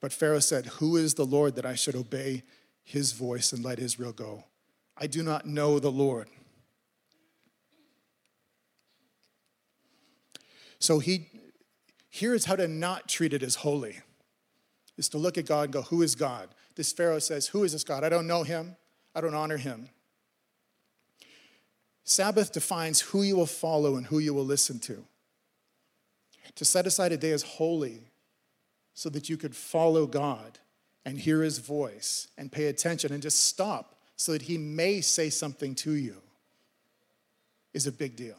But 0.00 0.12
Pharaoh 0.12 0.40
said, 0.40 0.66
Who 0.66 0.96
is 0.96 1.14
the 1.14 1.26
Lord 1.26 1.56
that 1.56 1.66
I 1.66 1.74
should 1.74 1.94
obey 1.94 2.42
his 2.82 3.12
voice 3.12 3.52
and 3.52 3.64
let 3.64 3.78
Israel 3.78 4.12
go? 4.12 4.44
I 4.96 5.06
do 5.06 5.22
not 5.22 5.46
know 5.46 5.78
the 5.78 5.90
Lord. 5.90 6.28
So 10.78 10.98
he 10.98 11.28
here 12.10 12.34
is 12.34 12.44
how 12.44 12.54
to 12.54 12.68
not 12.68 13.08
treat 13.08 13.32
it 13.32 13.42
as 13.42 13.56
holy. 13.56 13.98
Is 14.96 15.08
to 15.08 15.18
look 15.18 15.36
at 15.36 15.46
God 15.46 15.64
and 15.64 15.72
go, 15.72 15.82
Who 15.82 16.02
is 16.02 16.14
God? 16.14 16.48
This 16.76 16.92
Pharaoh 16.92 17.18
says, 17.18 17.48
Who 17.48 17.64
is 17.64 17.72
this 17.72 17.82
God? 17.82 18.04
I 18.04 18.08
don't 18.08 18.26
know 18.26 18.44
him. 18.44 18.76
I 19.14 19.20
don't 19.20 19.34
honor 19.34 19.56
him. 19.56 19.88
Sabbath 22.04 22.52
defines 22.52 23.00
who 23.00 23.22
you 23.22 23.34
will 23.34 23.46
follow 23.46 23.96
and 23.96 24.06
who 24.06 24.18
you 24.18 24.34
will 24.34 24.44
listen 24.44 24.78
to. 24.80 25.04
To 26.56 26.64
set 26.64 26.86
aside 26.86 27.12
a 27.12 27.16
day 27.16 27.32
as 27.32 27.42
holy 27.42 28.02
so 28.94 29.08
that 29.10 29.28
you 29.28 29.36
could 29.36 29.56
follow 29.56 30.06
God 30.06 30.58
and 31.04 31.18
hear 31.18 31.42
his 31.42 31.58
voice 31.58 32.28
and 32.38 32.50
pay 32.50 32.66
attention 32.66 33.12
and 33.12 33.22
just 33.22 33.44
stop 33.44 33.96
so 34.16 34.32
that 34.32 34.42
he 34.42 34.56
may 34.56 35.00
say 35.00 35.30
something 35.30 35.74
to 35.74 35.92
you 35.92 36.16
is 37.72 37.86
a 37.86 37.92
big 37.92 38.16
deal. 38.16 38.36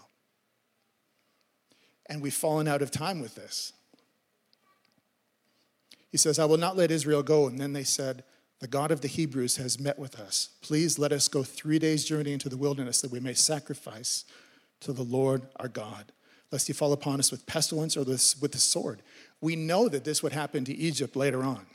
And 2.07 2.21
we've 2.21 2.33
fallen 2.33 2.67
out 2.67 2.81
of 2.81 2.91
time 2.91 3.19
with 3.19 3.35
this. 3.35 3.73
He 6.09 6.17
says, 6.17 6.39
I 6.39 6.45
will 6.45 6.57
not 6.57 6.77
let 6.77 6.91
Israel 6.91 7.23
go. 7.23 7.47
And 7.47 7.59
then 7.59 7.73
they 7.73 7.83
said, 7.83 8.23
The 8.59 8.67
God 8.67 8.91
of 8.91 9.01
the 9.01 9.07
Hebrews 9.07 9.57
has 9.57 9.79
met 9.79 9.99
with 9.99 10.17
us. 10.17 10.49
Please 10.61 10.97
let 10.97 11.11
us 11.11 11.27
go 11.27 11.43
three 11.43 11.79
days' 11.79 12.05
journey 12.05 12.31
into 12.31 12.47
the 12.47 12.57
wilderness 12.57 13.01
that 13.01 13.11
we 13.11 13.19
may 13.19 13.33
sacrifice 13.33 14.23
to 14.79 14.93
the 14.93 15.03
Lord 15.03 15.41
our 15.57 15.67
God, 15.67 16.11
lest 16.55 16.67
he 16.67 16.73
fall 16.73 16.93
upon 16.93 17.19
us 17.19 17.31
with 17.31 17.45
pestilence 17.45 17.97
or 17.97 18.05
with 18.05 18.53
the 18.53 18.57
sword. 18.57 19.01
We 19.41 19.57
know 19.57 19.89
that 19.89 20.05
this 20.05 20.23
would 20.23 20.31
happen 20.31 20.63
to 20.63 20.73
Egypt 20.73 21.17
later 21.17 21.43
on. 21.43 21.65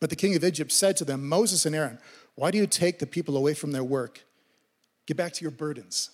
But 0.00 0.10
the 0.10 0.16
king 0.16 0.34
of 0.34 0.42
Egypt 0.42 0.72
said 0.72 0.96
to 0.96 1.04
them, 1.04 1.28
Moses 1.28 1.64
and 1.64 1.76
Aaron, 1.76 2.00
why 2.34 2.50
do 2.50 2.58
you 2.58 2.66
take 2.66 2.98
the 2.98 3.06
people 3.06 3.36
away 3.36 3.54
from 3.54 3.70
their 3.70 3.84
work? 3.84 4.24
Get 5.06 5.16
back 5.16 5.32
to 5.34 5.44
your 5.44 5.52
burdens. 5.52 6.10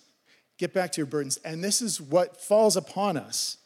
Get 0.59 0.75
back 0.75 0.91
to 0.91 0.97
your 1.01 1.07
burdens. 1.07 1.37
And 1.37 1.63
this 1.63 1.81
is 1.81 1.99
what 1.99 2.39
falls 2.39 2.77
upon 2.77 3.17
us 3.17 3.57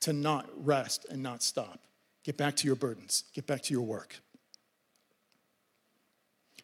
to 0.00 0.14
not 0.14 0.48
rest 0.56 1.04
and 1.10 1.22
not 1.22 1.42
stop. 1.42 1.80
Get 2.24 2.38
back 2.38 2.56
to 2.56 2.66
your 2.66 2.76
burdens. 2.76 3.24
Get 3.34 3.46
back 3.46 3.60
to 3.64 3.74
your 3.74 3.82
work. 3.82 4.16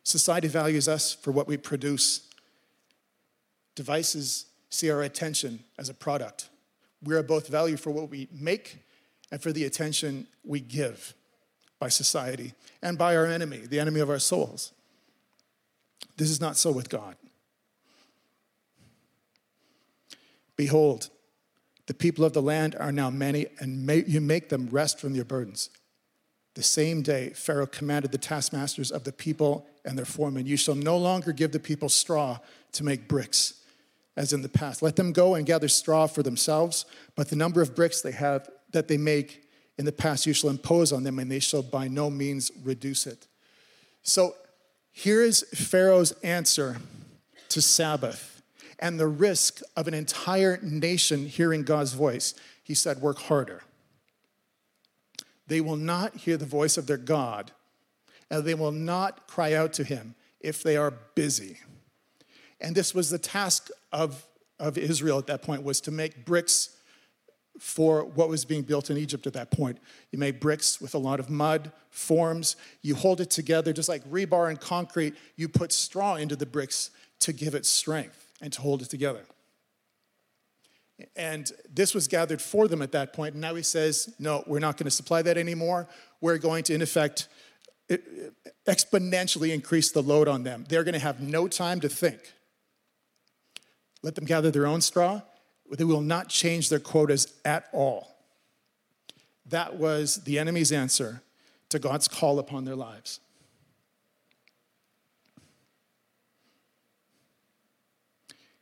Society 0.02 0.48
values 0.48 0.88
us 0.88 1.12
for 1.12 1.30
what 1.30 1.46
we 1.46 1.58
produce. 1.58 2.26
Devices 3.74 4.46
see 4.70 4.90
our 4.90 5.02
attention 5.02 5.62
as 5.78 5.90
a 5.90 5.94
product. 5.94 6.48
We 7.04 7.14
are 7.14 7.22
both 7.22 7.48
valued 7.48 7.80
for 7.80 7.90
what 7.90 8.10
we 8.10 8.28
make 8.32 8.78
and 9.30 9.42
for 9.42 9.52
the 9.52 9.64
attention 9.64 10.26
we 10.44 10.60
give 10.60 11.14
by 11.78 11.88
society 11.88 12.54
and 12.82 12.96
by 12.96 13.16
our 13.16 13.26
enemy, 13.26 13.58
the 13.58 13.80
enemy 13.80 14.00
of 14.00 14.10
our 14.10 14.18
souls. 14.18 14.72
This 16.16 16.30
is 16.30 16.40
not 16.40 16.56
so 16.56 16.70
with 16.70 16.88
God. 16.88 17.16
Behold, 20.56 21.10
the 21.86 21.94
people 21.94 22.24
of 22.24 22.32
the 22.32 22.42
land 22.42 22.76
are 22.78 22.92
now 22.92 23.10
many, 23.10 23.46
and 23.58 23.84
may, 23.84 24.04
you 24.06 24.20
make 24.20 24.48
them 24.48 24.68
rest 24.70 25.00
from 25.00 25.12
their 25.12 25.24
burdens. 25.24 25.68
The 26.54 26.62
same 26.62 27.02
day, 27.02 27.30
Pharaoh 27.30 27.66
commanded 27.66 28.12
the 28.12 28.18
taskmasters 28.18 28.90
of 28.90 29.04
the 29.04 29.12
people 29.12 29.66
and 29.84 29.98
their 29.98 30.04
foremen, 30.04 30.46
You 30.46 30.56
shall 30.56 30.76
no 30.76 30.96
longer 30.96 31.32
give 31.32 31.52
the 31.52 31.58
people 31.58 31.88
straw 31.88 32.38
to 32.72 32.84
make 32.84 33.08
bricks, 33.08 33.60
as 34.16 34.32
in 34.32 34.42
the 34.42 34.48
past. 34.48 34.82
Let 34.82 34.96
them 34.96 35.12
go 35.12 35.34
and 35.34 35.46
gather 35.46 35.68
straw 35.68 36.06
for 36.06 36.22
themselves, 36.22 36.86
but 37.16 37.28
the 37.28 37.36
number 37.36 37.60
of 37.60 37.74
bricks 37.74 38.00
they 38.00 38.12
have 38.12 38.48
that 38.72 38.88
they 38.88 38.96
make 38.96 39.44
in 39.76 39.84
the 39.84 39.92
past 39.92 40.26
you 40.26 40.32
shall 40.32 40.50
impose 40.50 40.92
on 40.92 41.02
them, 41.02 41.18
and 41.18 41.30
they 41.30 41.40
shall 41.40 41.62
by 41.62 41.88
no 41.88 42.10
means 42.10 42.50
reduce 42.62 43.06
it. 43.06 43.26
So 44.02 44.34
here 44.92 45.22
is 45.22 45.44
Pharaoh's 45.54 46.12
answer 46.22 46.76
to 47.48 47.60
Sabbath 47.60 48.42
and 48.78 48.98
the 48.98 49.08
risk 49.08 49.60
of 49.76 49.88
an 49.88 49.94
entire 49.94 50.58
nation 50.62 51.26
hearing 51.26 51.62
God's 51.62 51.94
voice. 51.94 52.34
He 52.62 52.74
said, 52.74 53.00
Work 53.00 53.18
harder. 53.18 53.62
They 55.46 55.60
will 55.60 55.76
not 55.76 56.16
hear 56.16 56.36
the 56.36 56.46
voice 56.46 56.76
of 56.76 56.86
their 56.86 56.96
God, 56.96 57.52
and 58.30 58.44
they 58.44 58.54
will 58.54 58.72
not 58.72 59.26
cry 59.26 59.52
out 59.52 59.72
to 59.74 59.84
him 59.84 60.14
if 60.40 60.62
they 60.62 60.76
are 60.76 60.92
busy. 61.14 61.58
And 62.60 62.74
this 62.74 62.94
was 62.94 63.10
the 63.10 63.18
task 63.18 63.68
of, 63.92 64.26
of 64.58 64.78
Israel 64.78 65.18
at 65.18 65.26
that 65.26 65.42
point 65.42 65.62
was 65.62 65.80
to 65.82 65.90
make 65.90 66.24
bricks 66.24 66.70
for 67.58 68.04
what 68.04 68.28
was 68.28 68.44
being 68.44 68.62
built 68.62 68.90
in 68.90 68.96
Egypt 68.96 69.26
at 69.26 69.32
that 69.34 69.50
point. 69.50 69.78
You 70.10 70.18
made 70.18 70.40
bricks 70.40 70.80
with 70.80 70.94
a 70.94 70.98
lot 70.98 71.20
of 71.20 71.30
mud, 71.30 71.70
forms, 71.90 72.56
you 72.82 72.94
hold 72.94 73.20
it 73.20 73.30
together 73.30 73.72
just 73.72 73.88
like 73.88 74.04
rebar 74.10 74.48
and 74.48 74.60
concrete, 74.60 75.14
you 75.36 75.48
put 75.48 75.72
straw 75.72 76.16
into 76.16 76.34
the 76.34 76.46
bricks 76.46 76.90
to 77.20 77.32
give 77.32 77.54
it 77.54 77.64
strength 77.64 78.32
and 78.40 78.52
to 78.52 78.60
hold 78.60 78.82
it 78.82 78.90
together. 78.90 79.24
And 81.16 81.50
this 81.72 81.94
was 81.94 82.08
gathered 82.08 82.40
for 82.40 82.68
them 82.68 82.82
at 82.82 82.92
that 82.92 83.12
point. 83.12 83.34
And 83.34 83.40
now 83.40 83.54
he 83.54 83.62
says, 83.62 84.14
no, 84.18 84.44
we're 84.46 84.60
not 84.60 84.76
going 84.76 84.84
to 84.84 84.90
supply 84.90 85.22
that 85.22 85.36
anymore. 85.36 85.88
We're 86.20 86.38
going 86.38 86.64
to, 86.64 86.74
in 86.74 86.82
effect, 86.82 87.28
exponentially 88.66 89.52
increase 89.52 89.90
the 89.90 90.02
load 90.02 90.28
on 90.28 90.44
them. 90.44 90.64
They're 90.68 90.84
going 90.84 90.94
to 90.94 91.00
have 91.00 91.20
no 91.20 91.48
time 91.48 91.80
to 91.80 91.88
think. 91.88 92.32
Let 94.04 94.14
them 94.14 94.26
gather 94.26 94.50
their 94.50 94.66
own 94.66 94.82
straw 94.82 95.22
they 95.76 95.84
will 95.84 96.00
not 96.00 96.28
change 96.28 96.68
their 96.68 96.78
quotas 96.78 97.32
at 97.44 97.68
all. 97.72 98.16
That 99.46 99.76
was 99.76 100.22
the 100.24 100.38
enemy's 100.38 100.72
answer 100.72 101.22
to 101.70 101.78
God's 101.78 102.08
call 102.08 102.38
upon 102.38 102.64
their 102.64 102.76
lives. 102.76 103.20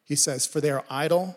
He 0.04 0.16
says, 0.16 0.46
For 0.46 0.60
they 0.60 0.70
are 0.70 0.84
idle, 0.90 1.36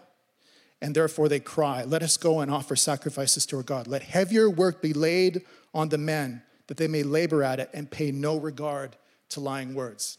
and 0.82 0.96
therefore 0.96 1.30
they 1.30 1.40
cry, 1.40 1.84
Let 1.84 2.04
us 2.04 2.18
go 2.18 2.40
and 2.40 2.50
offer 2.50 2.76
sacrifices 2.76 3.46
to 3.48 3.58
our 3.58 3.64
God. 3.64 3.88
Let 3.88 4.04
heavier 4.04 4.50
work 4.50 4.82
be 4.82 4.94
laid 4.94 5.42
on 5.74 5.90
the 5.90 5.98
men, 5.98 6.42
that 6.68 6.78
they 6.78 6.88
may 6.88 7.04
labor 7.04 7.44
at 7.44 7.60
it 7.60 7.70
and 7.74 7.90
pay 7.90 8.12
no 8.12 8.38
regard 8.38 8.96
to 9.30 9.40
lying 9.40 9.76
words. 9.76 10.18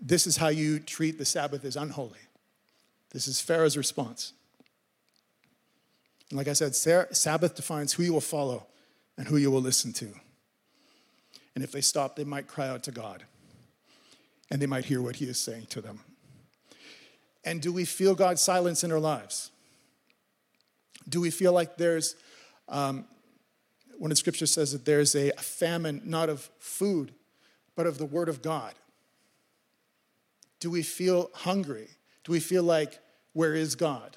This 0.00 0.26
is 0.26 0.36
how 0.36 0.48
you 0.48 0.78
treat 0.78 1.18
the 1.18 1.24
Sabbath 1.24 1.64
as 1.64 1.76
unholy. 1.76 2.18
This 3.10 3.26
is 3.26 3.40
Pharaoh's 3.40 3.76
response. 3.76 4.32
And 6.30 6.36
like 6.36 6.48
I 6.48 6.52
said, 6.52 6.74
Sabbath 6.74 7.54
defines 7.54 7.92
who 7.92 8.02
you 8.02 8.12
will 8.12 8.20
follow 8.20 8.66
and 9.16 9.26
who 9.26 9.36
you 9.36 9.50
will 9.50 9.62
listen 9.62 9.92
to. 9.94 10.08
And 11.54 11.64
if 11.64 11.72
they 11.72 11.80
stop, 11.80 12.16
they 12.16 12.24
might 12.24 12.46
cry 12.46 12.68
out 12.68 12.82
to 12.84 12.92
God 12.92 13.24
and 14.50 14.60
they 14.62 14.66
might 14.66 14.84
hear 14.84 15.02
what 15.02 15.16
He 15.16 15.24
is 15.26 15.38
saying 15.38 15.66
to 15.70 15.80
them. 15.80 16.00
And 17.44 17.60
do 17.60 17.72
we 17.72 17.84
feel 17.84 18.14
God's 18.14 18.42
silence 18.42 18.84
in 18.84 18.92
our 18.92 19.00
lives? 19.00 19.50
Do 21.08 21.20
we 21.20 21.30
feel 21.30 21.52
like 21.52 21.76
there's, 21.76 22.14
um, 22.68 23.06
when 23.96 24.10
the 24.10 24.16
scripture 24.16 24.46
says 24.46 24.72
that 24.72 24.84
there's 24.84 25.14
a 25.14 25.32
famine, 25.32 26.02
not 26.04 26.28
of 26.28 26.50
food, 26.58 27.12
but 27.74 27.86
of 27.86 27.98
the 27.98 28.04
word 28.04 28.28
of 28.28 28.42
God? 28.42 28.74
Do 30.60 30.70
we 30.70 30.82
feel 30.82 31.30
hungry? 31.34 31.88
Do 32.24 32.32
we 32.32 32.40
feel 32.40 32.62
like, 32.62 32.98
where 33.32 33.54
is 33.54 33.74
God? 33.74 34.16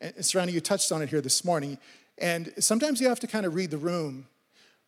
And 0.00 0.24
Serrano, 0.24 0.50
you 0.50 0.60
touched 0.60 0.90
on 0.92 1.02
it 1.02 1.08
here 1.08 1.20
this 1.20 1.44
morning. 1.44 1.78
And 2.18 2.52
sometimes 2.58 3.00
you 3.00 3.08
have 3.08 3.20
to 3.20 3.26
kind 3.26 3.46
of 3.46 3.54
read 3.54 3.70
the 3.70 3.78
room 3.78 4.26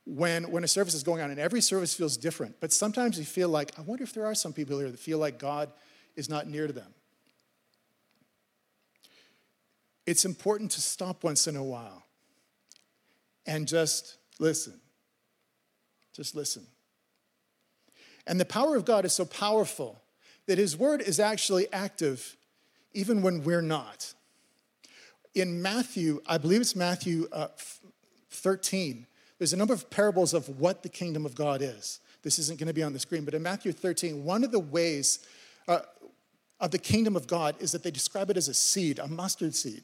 when, 0.04 0.50
when 0.50 0.64
a 0.64 0.68
service 0.68 0.94
is 0.94 1.02
going 1.02 1.22
on, 1.22 1.30
and 1.30 1.38
every 1.38 1.60
service 1.60 1.94
feels 1.94 2.16
different. 2.16 2.56
But 2.60 2.72
sometimes 2.72 3.18
you 3.18 3.24
feel 3.24 3.48
like, 3.48 3.78
I 3.78 3.82
wonder 3.82 4.02
if 4.02 4.12
there 4.12 4.26
are 4.26 4.34
some 4.34 4.52
people 4.52 4.78
here 4.78 4.90
that 4.90 4.98
feel 4.98 5.18
like 5.18 5.38
God 5.38 5.70
is 6.16 6.28
not 6.28 6.48
near 6.48 6.66
to 6.66 6.72
them. 6.72 6.92
It's 10.04 10.24
important 10.24 10.72
to 10.72 10.80
stop 10.80 11.22
once 11.22 11.46
in 11.46 11.54
a 11.54 11.62
while 11.62 12.02
and 13.46 13.68
just 13.68 14.16
listen. 14.40 14.80
Just 16.12 16.34
listen. 16.34 16.66
And 18.26 18.40
the 18.40 18.44
power 18.44 18.74
of 18.76 18.84
God 18.84 19.04
is 19.04 19.12
so 19.12 19.24
powerful 19.24 20.01
that 20.46 20.58
his 20.58 20.76
word 20.76 21.00
is 21.00 21.20
actually 21.20 21.72
active 21.72 22.36
even 22.92 23.22
when 23.22 23.42
we're 23.42 23.62
not. 23.62 24.14
In 25.34 25.62
Matthew, 25.62 26.20
I 26.26 26.38
believe 26.38 26.60
it's 26.60 26.76
Matthew 26.76 27.26
uh, 27.32 27.48
13, 28.30 29.06
there's 29.38 29.52
a 29.52 29.56
number 29.56 29.74
of 29.74 29.90
parables 29.90 30.34
of 30.34 30.60
what 30.60 30.82
the 30.82 30.88
kingdom 30.88 31.26
of 31.26 31.34
God 31.34 31.62
is. 31.62 32.00
This 32.22 32.38
isn't 32.38 32.58
going 32.58 32.68
to 32.68 32.74
be 32.74 32.82
on 32.82 32.92
the 32.92 32.98
screen, 32.98 33.24
but 33.24 33.34
in 33.34 33.42
Matthew 33.42 33.72
13, 33.72 34.24
one 34.24 34.44
of 34.44 34.52
the 34.52 34.60
ways 34.60 35.26
uh, 35.66 35.80
of 36.60 36.70
the 36.70 36.78
kingdom 36.78 37.16
of 37.16 37.26
God 37.26 37.56
is 37.58 37.72
that 37.72 37.82
they 37.82 37.90
describe 37.90 38.30
it 38.30 38.36
as 38.36 38.48
a 38.48 38.54
seed, 38.54 38.98
a 38.98 39.08
mustard 39.08 39.54
seed, 39.54 39.82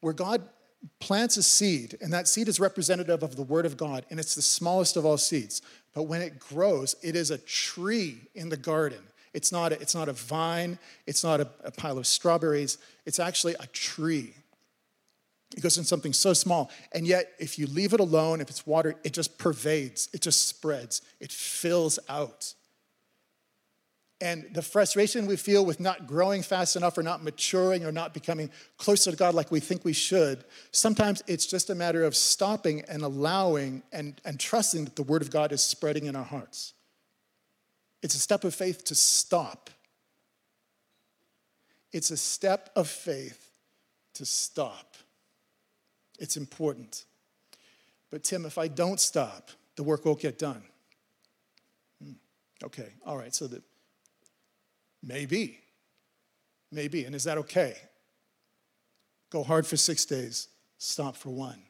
where 0.00 0.12
God 0.12 0.42
plants 1.00 1.36
a 1.36 1.42
seed, 1.42 1.96
and 2.02 2.12
that 2.12 2.28
seed 2.28 2.48
is 2.48 2.60
representative 2.60 3.22
of 3.22 3.36
the 3.36 3.42
Word 3.42 3.64
of 3.64 3.76
God, 3.76 4.04
and 4.10 4.20
it's 4.20 4.34
the 4.34 4.42
smallest 4.42 4.96
of 4.96 5.06
all 5.06 5.16
seeds. 5.16 5.62
But 5.94 6.02
when 6.02 6.20
it 6.20 6.38
grows, 6.38 6.94
it 7.02 7.16
is 7.16 7.30
a 7.30 7.38
tree 7.38 8.18
in 8.34 8.50
the 8.50 8.56
garden. 8.56 9.00
It's 9.34 9.52
not 9.52 9.72
a, 9.72 9.80
it's 9.80 9.94
not 9.94 10.08
a 10.08 10.12
vine, 10.12 10.78
it's 11.06 11.24
not 11.24 11.40
a, 11.40 11.48
a 11.64 11.70
pile 11.70 11.98
of 11.98 12.06
strawberries, 12.06 12.78
it's 13.04 13.18
actually 13.18 13.54
a 13.60 13.66
tree. 13.66 14.34
It 15.56 15.60
goes 15.60 15.78
in 15.78 15.84
something 15.84 16.12
so 16.12 16.32
small. 16.32 16.70
And 16.92 17.06
yet, 17.06 17.32
if 17.38 17.58
you 17.58 17.66
leave 17.66 17.92
it 17.92 18.00
alone, 18.00 18.40
if 18.40 18.48
it's 18.48 18.66
watered, 18.66 18.96
it 19.04 19.12
just 19.12 19.38
pervades, 19.38 20.08
it 20.12 20.20
just 20.20 20.48
spreads, 20.48 21.02
it 21.20 21.30
fills 21.30 21.98
out. 22.08 22.54
And 24.20 24.46
the 24.52 24.62
frustration 24.62 25.26
we 25.26 25.36
feel 25.36 25.66
with 25.66 25.80
not 25.80 26.06
growing 26.06 26.42
fast 26.42 26.76
enough 26.76 26.96
or 26.96 27.02
not 27.02 27.22
maturing 27.22 27.84
or 27.84 27.92
not 27.92 28.14
becoming 28.14 28.50
closer 28.78 29.10
to 29.10 29.16
God 29.16 29.34
like 29.34 29.50
we 29.50 29.60
think 29.60 29.84
we 29.84 29.92
should, 29.92 30.44
sometimes 30.70 31.22
it's 31.26 31.46
just 31.46 31.68
a 31.68 31.74
matter 31.74 32.04
of 32.04 32.14
stopping 32.14 32.82
and 32.82 33.02
allowing 33.02 33.82
and, 33.92 34.20
and 34.24 34.38
trusting 34.38 34.84
that 34.84 34.96
the 34.96 35.02
Word 35.02 35.20
of 35.20 35.30
God 35.30 35.52
is 35.52 35.62
spreading 35.62 36.06
in 36.06 36.14
our 36.14 36.24
hearts. 36.24 36.73
It's 38.04 38.14
a 38.14 38.18
step 38.18 38.44
of 38.44 38.54
faith 38.54 38.84
to 38.84 38.94
stop. 38.94 39.70
It's 41.90 42.10
a 42.10 42.18
step 42.18 42.68
of 42.76 42.86
faith 42.86 43.50
to 44.12 44.26
stop. 44.26 44.96
It's 46.18 46.36
important. 46.36 47.06
But, 48.10 48.22
Tim, 48.22 48.44
if 48.44 48.58
I 48.58 48.68
don't 48.68 49.00
stop, 49.00 49.50
the 49.76 49.82
work 49.82 50.04
won't 50.04 50.20
get 50.20 50.38
done. 50.38 50.62
Hmm. 52.04 52.12
Okay, 52.62 52.92
all 53.06 53.16
right, 53.16 53.34
so 53.34 53.46
that 53.46 53.62
maybe, 55.02 55.60
maybe, 56.70 57.06
and 57.06 57.14
is 57.14 57.24
that 57.24 57.38
okay? 57.38 57.74
Go 59.30 59.42
hard 59.42 59.66
for 59.66 59.78
six 59.78 60.04
days, 60.04 60.48
stop 60.76 61.16
for 61.16 61.30
one. 61.30 61.62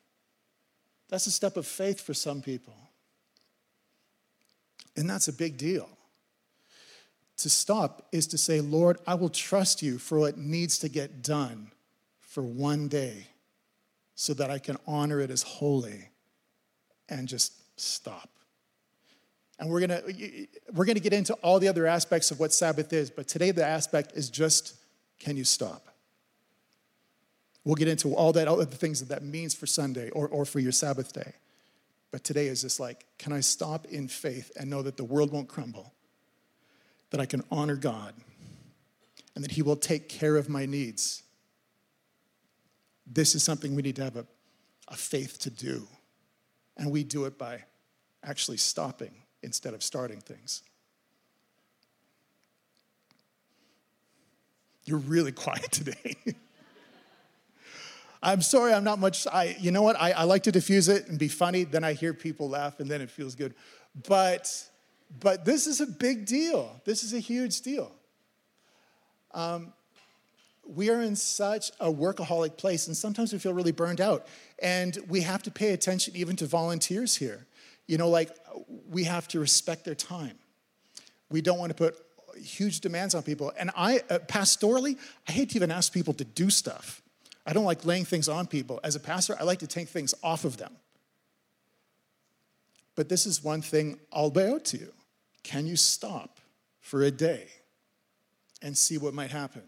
That's 1.10 1.28
a 1.28 1.30
step 1.30 1.56
of 1.56 1.64
faith 1.64 2.00
for 2.00 2.12
some 2.12 2.42
people. 2.42 2.74
And 4.96 5.08
that's 5.08 5.28
a 5.28 5.32
big 5.32 5.56
deal. 5.56 5.88
To 7.38 7.50
stop 7.50 8.06
is 8.12 8.26
to 8.28 8.38
say, 8.38 8.60
Lord, 8.60 8.98
I 9.06 9.14
will 9.14 9.28
trust 9.28 9.82
you 9.82 9.98
for 9.98 10.18
what 10.18 10.38
needs 10.38 10.78
to 10.78 10.88
get 10.88 11.22
done 11.22 11.70
for 12.20 12.42
one 12.42 12.88
day 12.88 13.26
so 14.14 14.34
that 14.34 14.50
I 14.50 14.58
can 14.58 14.76
honor 14.86 15.20
it 15.20 15.30
as 15.30 15.42
holy 15.42 16.10
and 17.08 17.26
just 17.26 17.52
stop. 17.78 18.28
And 19.58 19.70
we're 19.70 19.80
gonna, 19.80 20.02
we're 20.72 20.84
gonna 20.84 21.00
get 21.00 21.12
into 21.12 21.34
all 21.34 21.58
the 21.58 21.68
other 21.68 21.86
aspects 21.86 22.30
of 22.30 22.40
what 22.40 22.52
Sabbath 22.52 22.92
is, 22.92 23.10
but 23.10 23.28
today 23.28 23.50
the 23.50 23.64
aspect 23.64 24.12
is 24.14 24.30
just 24.30 24.76
can 25.20 25.36
you 25.36 25.44
stop? 25.44 25.88
We'll 27.64 27.76
get 27.76 27.88
into 27.88 28.14
all 28.14 28.32
that 28.34 28.46
other 28.46 28.66
things 28.66 29.00
that 29.00 29.08
that 29.08 29.22
means 29.22 29.54
for 29.54 29.66
Sunday 29.66 30.10
or, 30.10 30.28
or 30.28 30.44
for 30.44 30.60
your 30.60 30.72
Sabbath 30.72 31.12
day. 31.12 31.32
But 32.10 32.22
today 32.24 32.48
is 32.48 32.60
just 32.60 32.78
like, 32.78 33.06
can 33.18 33.32
I 33.32 33.40
stop 33.40 33.86
in 33.86 34.06
faith 34.06 34.52
and 34.58 34.68
know 34.68 34.82
that 34.82 34.96
the 34.96 35.04
world 35.04 35.32
won't 35.32 35.48
crumble? 35.48 35.93
That 37.14 37.20
I 37.20 37.26
can 37.26 37.44
honor 37.48 37.76
God 37.76 38.12
and 39.36 39.44
that 39.44 39.52
He 39.52 39.62
will 39.62 39.76
take 39.76 40.08
care 40.08 40.34
of 40.34 40.48
my 40.48 40.66
needs. 40.66 41.22
This 43.06 43.36
is 43.36 43.44
something 43.44 43.76
we 43.76 43.82
need 43.82 43.94
to 43.94 44.02
have 44.02 44.16
a, 44.16 44.26
a 44.88 44.96
faith 44.96 45.38
to 45.42 45.50
do. 45.50 45.86
And 46.76 46.90
we 46.90 47.04
do 47.04 47.26
it 47.26 47.38
by 47.38 47.62
actually 48.24 48.56
stopping 48.56 49.12
instead 49.44 49.74
of 49.74 49.84
starting 49.84 50.20
things. 50.22 50.64
You're 54.84 54.98
really 54.98 55.30
quiet 55.46 55.70
today. 55.70 56.16
I'm 58.24 58.42
sorry, 58.42 58.72
I'm 58.72 58.82
not 58.82 58.98
much. 58.98 59.24
I, 59.28 59.56
you 59.60 59.70
know 59.70 59.82
what? 59.82 59.94
I, 60.00 60.10
I 60.10 60.24
like 60.24 60.42
to 60.42 60.50
diffuse 60.50 60.88
it 60.88 61.06
and 61.06 61.16
be 61.16 61.28
funny. 61.28 61.62
Then 61.62 61.84
I 61.84 61.92
hear 61.92 62.12
people 62.12 62.48
laugh, 62.48 62.80
and 62.80 62.90
then 62.90 63.00
it 63.00 63.08
feels 63.08 63.36
good. 63.36 63.54
But, 64.08 64.68
but 65.20 65.44
this 65.44 65.66
is 65.66 65.80
a 65.80 65.86
big 65.86 66.26
deal. 66.26 66.80
This 66.84 67.04
is 67.04 67.12
a 67.12 67.18
huge 67.18 67.60
deal. 67.60 67.92
Um, 69.32 69.72
we 70.66 70.90
are 70.90 71.02
in 71.02 71.16
such 71.16 71.70
a 71.80 71.92
workaholic 71.92 72.56
place, 72.56 72.86
and 72.86 72.96
sometimes 72.96 73.32
we 73.32 73.38
feel 73.38 73.52
really 73.52 73.72
burned 73.72 74.00
out. 74.00 74.26
And 74.60 74.98
we 75.08 75.20
have 75.20 75.42
to 75.42 75.50
pay 75.50 75.72
attention 75.72 76.16
even 76.16 76.36
to 76.36 76.46
volunteers 76.46 77.16
here. 77.16 77.46
You 77.86 77.98
know, 77.98 78.08
like 78.08 78.30
we 78.88 79.04
have 79.04 79.28
to 79.28 79.40
respect 79.40 79.84
their 79.84 79.94
time. 79.94 80.38
We 81.30 81.42
don't 81.42 81.58
want 81.58 81.70
to 81.70 81.74
put 81.74 81.96
huge 82.36 82.80
demands 82.80 83.14
on 83.14 83.22
people. 83.22 83.52
And 83.58 83.70
I, 83.76 84.00
uh, 84.10 84.20
pastorally, 84.20 84.98
I 85.28 85.32
hate 85.32 85.50
to 85.50 85.56
even 85.56 85.70
ask 85.70 85.92
people 85.92 86.14
to 86.14 86.24
do 86.24 86.50
stuff. 86.50 87.02
I 87.46 87.52
don't 87.52 87.64
like 87.64 87.84
laying 87.84 88.04
things 88.04 88.28
on 88.28 88.46
people. 88.46 88.80
As 88.82 88.96
a 88.96 89.00
pastor, 89.00 89.36
I 89.38 89.44
like 89.44 89.58
to 89.58 89.66
take 89.66 89.88
things 89.88 90.14
off 90.22 90.44
of 90.44 90.56
them. 90.56 90.74
But 92.96 93.08
this 93.08 93.26
is 93.26 93.44
one 93.44 93.60
thing 93.60 93.98
I'll 94.12 94.32
out 94.38 94.64
to 94.66 94.78
you. 94.78 94.92
Can 95.44 95.66
you 95.66 95.76
stop 95.76 96.40
for 96.80 97.02
a 97.02 97.10
day 97.10 97.46
and 98.60 98.76
see 98.76 98.98
what 98.98 99.14
might 99.14 99.30
happen? 99.30 99.62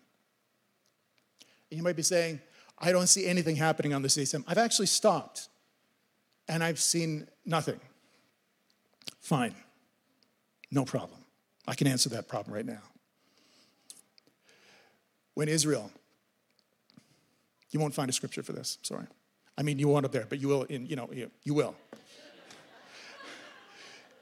And 1.71 1.79
you 1.79 1.85
might 1.85 1.95
be 1.95 2.03
saying, 2.03 2.41
I 2.79 2.91
don't 2.91 3.07
see 3.07 3.27
anything 3.27 3.55
happening 3.55 3.95
on 3.95 4.03
the 4.03 4.09
system. 4.09 4.45
I've 4.49 4.59
actually 4.59 4.87
stopped 4.87 5.49
and 6.49 6.65
I've 6.65 6.81
seen 6.81 7.29
nothing. 7.45 7.79
Fine, 9.21 9.55
no 10.73 10.85
problem. 10.85 11.21
I 11.69 11.75
can 11.75 11.87
answer 11.87 12.09
that 12.11 12.27
problem 12.27 12.55
right 12.55 12.67
now. 12.67 12.83
When 15.35 15.49
Israel 15.49 15.93
you 17.77 17.81
won't 17.81 17.95
find 17.95 18.09
a 18.09 18.13
scripture 18.13 18.43
for 18.43 18.53
this, 18.53 18.79
sorry. 18.81 19.05
I 19.59 19.63
mean, 19.63 19.79
you 19.79 19.89
won't 19.89 20.07
up 20.07 20.13
there, 20.13 20.25
but 20.27 20.41
you 20.41 20.49
will 20.49 20.63
in, 20.63 20.87
you 20.87 20.97
know, 20.97 21.11
you, 21.13 21.31
you 21.43 21.53
will. 21.53 21.75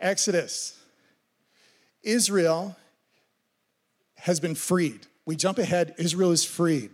Exodus. 0.01 0.77
Israel 2.05 2.77
has 4.17 4.41
been 4.41 4.55
freed. 4.55 5.07
We 5.27 5.37
jump 5.37 5.59
ahead, 5.59 5.95
Israel 5.99 6.31
is 6.31 6.45
freed. 6.45 6.91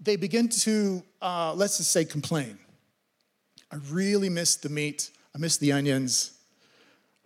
They 0.00 0.16
begin 0.16 0.48
to, 0.48 1.02
uh, 1.20 1.52
let's 1.54 1.78
just 1.78 1.90
say, 1.90 2.04
complain. 2.04 2.58
I 3.70 3.76
really 3.90 4.28
miss 4.28 4.56
the 4.56 4.68
meat. 4.68 5.10
I 5.34 5.38
miss 5.38 5.56
the 5.56 5.72
onions. 5.72 6.32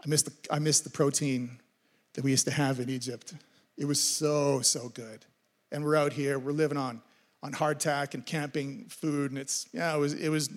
I 0.02 0.08
miss 0.08 0.22
the, 0.22 0.32
I 0.50 0.58
miss 0.58 0.80
the 0.80 0.90
protein 0.90 1.60
that 2.14 2.24
we 2.24 2.30
used 2.30 2.46
to 2.46 2.52
have 2.52 2.80
in 2.80 2.88
Egypt. 2.88 3.34
It 3.76 3.84
was 3.84 4.00
so, 4.00 4.60
so 4.62 4.88
good. 4.88 5.24
And 5.70 5.84
we're 5.84 5.96
out 5.96 6.12
here, 6.12 6.38
we're 6.38 6.52
living 6.52 6.78
on 6.78 7.02
on 7.42 7.52
hardtack 7.52 8.14
and 8.14 8.24
camping 8.24 8.84
food, 8.88 9.30
and 9.30 9.38
it's 9.38 9.66
yeah, 9.72 9.94
it 9.94 9.98
was 9.98 10.14
it 10.14 10.28
was 10.28 10.50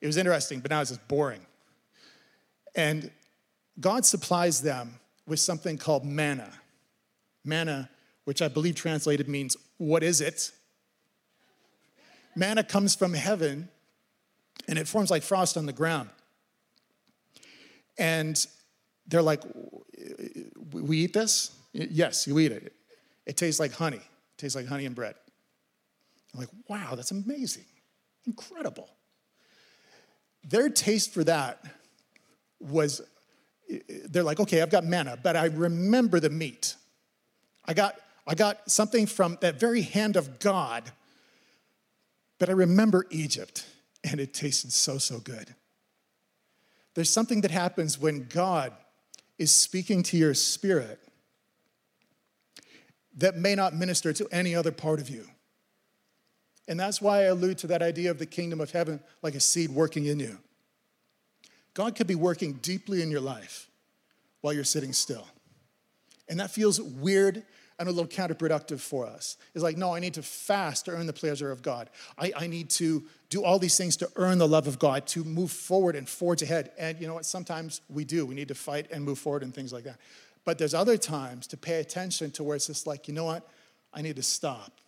it 0.00 0.06
was 0.06 0.16
interesting, 0.16 0.60
but 0.60 0.70
now 0.70 0.80
it's 0.80 0.90
just 0.90 1.06
boring. 1.08 1.44
And 2.74 3.10
God 3.80 4.04
supplies 4.04 4.62
them 4.62 5.00
with 5.26 5.40
something 5.40 5.78
called 5.78 6.04
manna. 6.04 6.52
Manna, 7.44 7.88
which 8.24 8.42
I 8.42 8.48
believe 8.48 8.74
translated 8.74 9.28
means 9.28 9.56
what 9.78 10.02
is 10.02 10.20
it? 10.20 10.52
Manna 12.36 12.62
comes 12.62 12.94
from 12.94 13.14
heaven 13.14 13.68
and 14.68 14.78
it 14.78 14.86
forms 14.86 15.10
like 15.10 15.22
frost 15.22 15.56
on 15.56 15.66
the 15.66 15.72
ground. 15.72 16.10
And 17.98 18.46
they're 19.06 19.22
like, 19.22 19.42
we 20.72 20.98
eat 20.98 21.12
this? 21.12 21.56
Yes, 21.72 22.26
you 22.26 22.38
eat 22.38 22.52
it. 22.52 22.72
It 23.26 23.36
tastes 23.36 23.60
like 23.60 23.72
honey. 23.72 23.96
It 23.96 24.38
tastes 24.38 24.56
like 24.56 24.66
honey 24.66 24.86
and 24.86 24.94
bread. 24.94 25.14
I'm 26.32 26.40
like, 26.40 26.48
wow, 26.68 26.94
that's 26.94 27.10
amazing, 27.10 27.64
incredible. 28.26 28.88
Their 30.44 30.68
taste 30.68 31.12
for 31.12 31.24
that 31.24 31.64
was, 32.60 33.00
they're 34.08 34.22
like, 34.22 34.40
okay, 34.40 34.62
I've 34.62 34.70
got 34.70 34.84
manna, 34.84 35.18
but 35.22 35.36
I 35.36 35.46
remember 35.46 36.20
the 36.20 36.30
meat. 36.30 36.74
I 37.64 37.74
got, 37.74 37.96
I 38.26 38.34
got 38.34 38.70
something 38.70 39.06
from 39.06 39.38
that 39.40 39.60
very 39.60 39.82
hand 39.82 40.16
of 40.16 40.38
God, 40.38 40.90
but 42.38 42.48
I 42.48 42.52
remember 42.52 43.06
Egypt, 43.10 43.66
and 44.02 44.20
it 44.20 44.34
tasted 44.34 44.72
so, 44.72 44.98
so 44.98 45.18
good. 45.18 45.54
There's 46.94 47.10
something 47.10 47.42
that 47.42 47.50
happens 47.50 47.98
when 47.98 48.26
God 48.28 48.72
is 49.38 49.52
speaking 49.52 50.02
to 50.04 50.16
your 50.16 50.34
spirit 50.34 50.98
that 53.16 53.36
may 53.36 53.54
not 53.54 53.74
minister 53.74 54.12
to 54.12 54.26
any 54.32 54.54
other 54.54 54.72
part 54.72 55.00
of 55.00 55.08
you. 55.08 55.26
And 56.68 56.78
that's 56.78 57.00
why 57.00 57.20
I 57.20 57.22
allude 57.24 57.58
to 57.58 57.66
that 57.68 57.82
idea 57.82 58.10
of 58.10 58.18
the 58.18 58.26
kingdom 58.26 58.60
of 58.60 58.70
heaven 58.70 59.00
like 59.22 59.34
a 59.34 59.40
seed 59.40 59.70
working 59.70 60.06
in 60.06 60.20
you. 60.20 60.38
God 61.74 61.94
could 61.94 62.06
be 62.06 62.14
working 62.14 62.54
deeply 62.54 63.02
in 63.02 63.10
your 63.10 63.20
life 63.20 63.68
while 64.40 64.52
you're 64.52 64.64
sitting 64.64 64.92
still. 64.92 65.26
And 66.28 66.40
that 66.40 66.50
feels 66.50 66.80
weird 66.80 67.42
and 67.78 67.88
a 67.88 67.92
little 67.92 68.08
counterproductive 68.08 68.78
for 68.78 69.06
us. 69.06 69.38
It's 69.54 69.64
like, 69.64 69.78
no, 69.78 69.94
I 69.94 70.00
need 70.00 70.14
to 70.14 70.22
fast 70.22 70.84
to 70.84 70.90
earn 70.90 71.06
the 71.06 71.14
pleasure 71.14 71.50
of 71.50 71.62
God. 71.62 71.88
I, 72.18 72.32
I 72.36 72.46
need 72.46 72.68
to 72.70 73.02
do 73.30 73.42
all 73.42 73.58
these 73.58 73.76
things 73.76 73.96
to 73.98 74.10
earn 74.16 74.38
the 74.38 74.46
love 74.46 74.66
of 74.66 74.78
God, 74.78 75.06
to 75.08 75.24
move 75.24 75.50
forward 75.50 75.96
and 75.96 76.06
forge 76.06 76.42
ahead. 76.42 76.72
And 76.78 77.00
you 77.00 77.06
know 77.06 77.14
what? 77.14 77.24
Sometimes 77.24 77.80
we 77.88 78.04
do. 78.04 78.26
We 78.26 78.34
need 78.34 78.48
to 78.48 78.54
fight 78.54 78.88
and 78.90 79.02
move 79.02 79.18
forward 79.18 79.42
and 79.42 79.54
things 79.54 79.72
like 79.72 79.84
that. 79.84 79.98
But 80.44 80.58
there's 80.58 80.74
other 80.74 80.98
times 80.98 81.46
to 81.48 81.56
pay 81.56 81.80
attention 81.80 82.30
to 82.32 82.44
where 82.44 82.56
it's 82.56 82.66
just 82.66 82.86
like, 82.86 83.08
you 83.08 83.14
know 83.14 83.24
what? 83.24 83.48
I 83.94 84.02
need 84.02 84.16
to 84.16 84.22
stop 84.22 84.79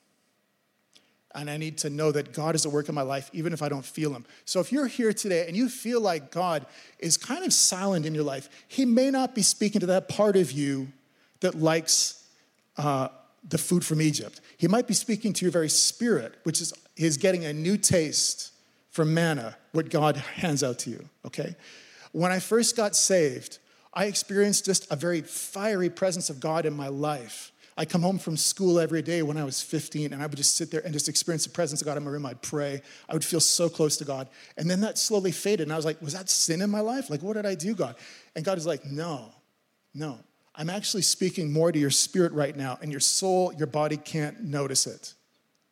and 1.34 1.48
I 1.48 1.56
need 1.56 1.78
to 1.78 1.90
know 1.90 2.12
that 2.12 2.32
God 2.32 2.54
is 2.54 2.66
at 2.66 2.72
work 2.72 2.88
in 2.88 2.94
my 2.94 3.02
life, 3.02 3.30
even 3.32 3.52
if 3.52 3.62
I 3.62 3.68
don't 3.68 3.84
feel 3.84 4.14
Him. 4.14 4.24
So 4.44 4.60
if 4.60 4.72
you're 4.72 4.86
here 4.86 5.12
today 5.12 5.46
and 5.46 5.56
you 5.56 5.68
feel 5.68 6.00
like 6.00 6.30
God 6.30 6.66
is 6.98 7.16
kind 7.16 7.44
of 7.44 7.52
silent 7.52 8.06
in 8.06 8.14
your 8.14 8.24
life, 8.24 8.48
He 8.68 8.84
may 8.84 9.10
not 9.10 9.34
be 9.34 9.42
speaking 9.42 9.80
to 9.80 9.86
that 9.86 10.08
part 10.08 10.36
of 10.36 10.52
you 10.52 10.88
that 11.40 11.54
likes 11.54 12.26
uh, 12.76 13.08
the 13.48 13.58
food 13.58 13.84
from 13.84 14.00
Egypt. 14.00 14.40
He 14.56 14.68
might 14.68 14.86
be 14.86 14.94
speaking 14.94 15.32
to 15.34 15.44
your 15.44 15.52
very 15.52 15.68
spirit, 15.68 16.36
which 16.44 16.60
is, 16.60 16.72
is 16.96 17.16
getting 17.16 17.44
a 17.44 17.52
new 17.52 17.76
taste 17.76 18.52
from 18.90 19.14
manna, 19.14 19.56
what 19.72 19.90
God 19.90 20.16
hands 20.16 20.62
out 20.62 20.78
to 20.80 20.90
you, 20.90 21.08
okay? 21.26 21.56
When 22.12 22.30
I 22.30 22.38
first 22.38 22.76
got 22.76 22.94
saved, 22.94 23.58
I 23.94 24.04
experienced 24.04 24.66
just 24.66 24.90
a 24.92 24.96
very 24.96 25.22
fiery 25.22 25.90
presence 25.90 26.30
of 26.30 26.40
God 26.40 26.66
in 26.66 26.74
my 26.74 26.88
life. 26.88 27.52
I 27.76 27.84
come 27.84 28.02
home 28.02 28.18
from 28.18 28.36
school 28.36 28.78
every 28.78 29.00
day 29.02 29.22
when 29.22 29.36
I 29.36 29.44
was 29.44 29.62
15, 29.62 30.12
and 30.12 30.22
I 30.22 30.26
would 30.26 30.36
just 30.36 30.56
sit 30.56 30.70
there 30.70 30.82
and 30.84 30.92
just 30.92 31.08
experience 31.08 31.44
the 31.44 31.50
presence 31.50 31.80
of 31.80 31.86
God 31.86 31.96
in 31.96 32.04
my 32.04 32.10
room. 32.10 32.26
I'd 32.26 32.42
pray. 32.42 32.82
I 33.08 33.14
would 33.14 33.24
feel 33.24 33.40
so 33.40 33.68
close 33.68 33.96
to 33.96 34.04
God. 34.04 34.28
And 34.58 34.70
then 34.70 34.80
that 34.82 34.98
slowly 34.98 35.32
faded, 35.32 35.62
and 35.62 35.72
I 35.72 35.76
was 35.76 35.84
like, 35.84 36.00
was 36.02 36.12
that 36.12 36.28
sin 36.28 36.60
in 36.60 36.70
my 36.70 36.80
life? 36.80 37.08
Like, 37.08 37.22
what 37.22 37.34
did 37.34 37.46
I 37.46 37.54
do, 37.54 37.74
God? 37.74 37.96
And 38.36 38.44
God 38.44 38.58
is 38.58 38.66
like, 38.66 38.84
no, 38.84 39.32
No. 39.94 40.18
I'm 40.54 40.68
actually 40.68 41.02
speaking 41.02 41.50
more 41.52 41.72
to 41.72 41.78
your 41.78 41.90
spirit 41.90 42.32
right 42.32 42.54
now, 42.54 42.78
and 42.82 42.90
your 42.90 43.00
soul, 43.00 43.52
your 43.54 43.66
body 43.66 43.96
can't 43.96 44.42
notice 44.42 44.86
it. 44.86 45.14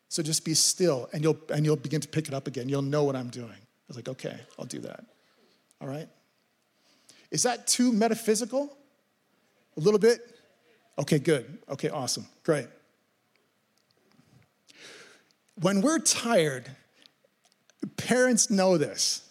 So 0.09 0.23
just 0.23 0.45
be 0.45 0.55
still, 0.55 1.09
and 1.13 1.23
you'll, 1.23 1.39
and 1.53 1.65
you'll 1.65 1.77
begin 1.77 2.01
to 2.01 2.09
pick 2.09 2.29
it 2.29 2.35
up 2.35 2.47
again. 2.47 2.69
You'll 2.69 2.83
know 2.83 3.05
what 3.05 3.15
I'm 3.15 3.29
doing. 3.29 3.51
I 3.51 3.87
was 3.89 3.97
like, 3.97 4.09
okay, 4.09 4.39
I'll 4.59 4.65
do 4.65 4.81
that. 4.81 5.05
All 5.81 5.89
right? 5.89 6.09
Is 7.31 7.43
that 7.43 7.67
too 7.67 7.93
metaphysical? 7.93 8.77
A 9.77 9.81
little 9.81 10.01
bit? 10.01 10.21
Okay, 10.99 11.19
good. 11.19 11.59
Okay, 11.69 11.89
awesome. 11.89 12.27
Great. 12.43 12.67
When 15.55 15.81
we're 15.81 15.99
tired, 15.99 16.71
parents 17.97 18.51
know 18.51 18.79
this. 18.79 19.29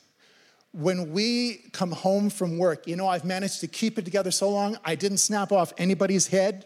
When 0.71 1.11
we 1.11 1.69
come 1.73 1.91
home 1.91 2.29
from 2.29 2.57
work, 2.57 2.85
you 2.87 2.95
know, 2.95 3.07
I've 3.07 3.25
managed 3.25 3.61
to 3.61 3.67
keep 3.67 3.97
it 3.97 4.05
together 4.05 4.29
so 4.29 4.49
long, 4.49 4.77
I 4.85 4.95
didn't 4.95 5.17
snap 5.17 5.51
off 5.51 5.73
anybody's 5.77 6.27
head 6.27 6.65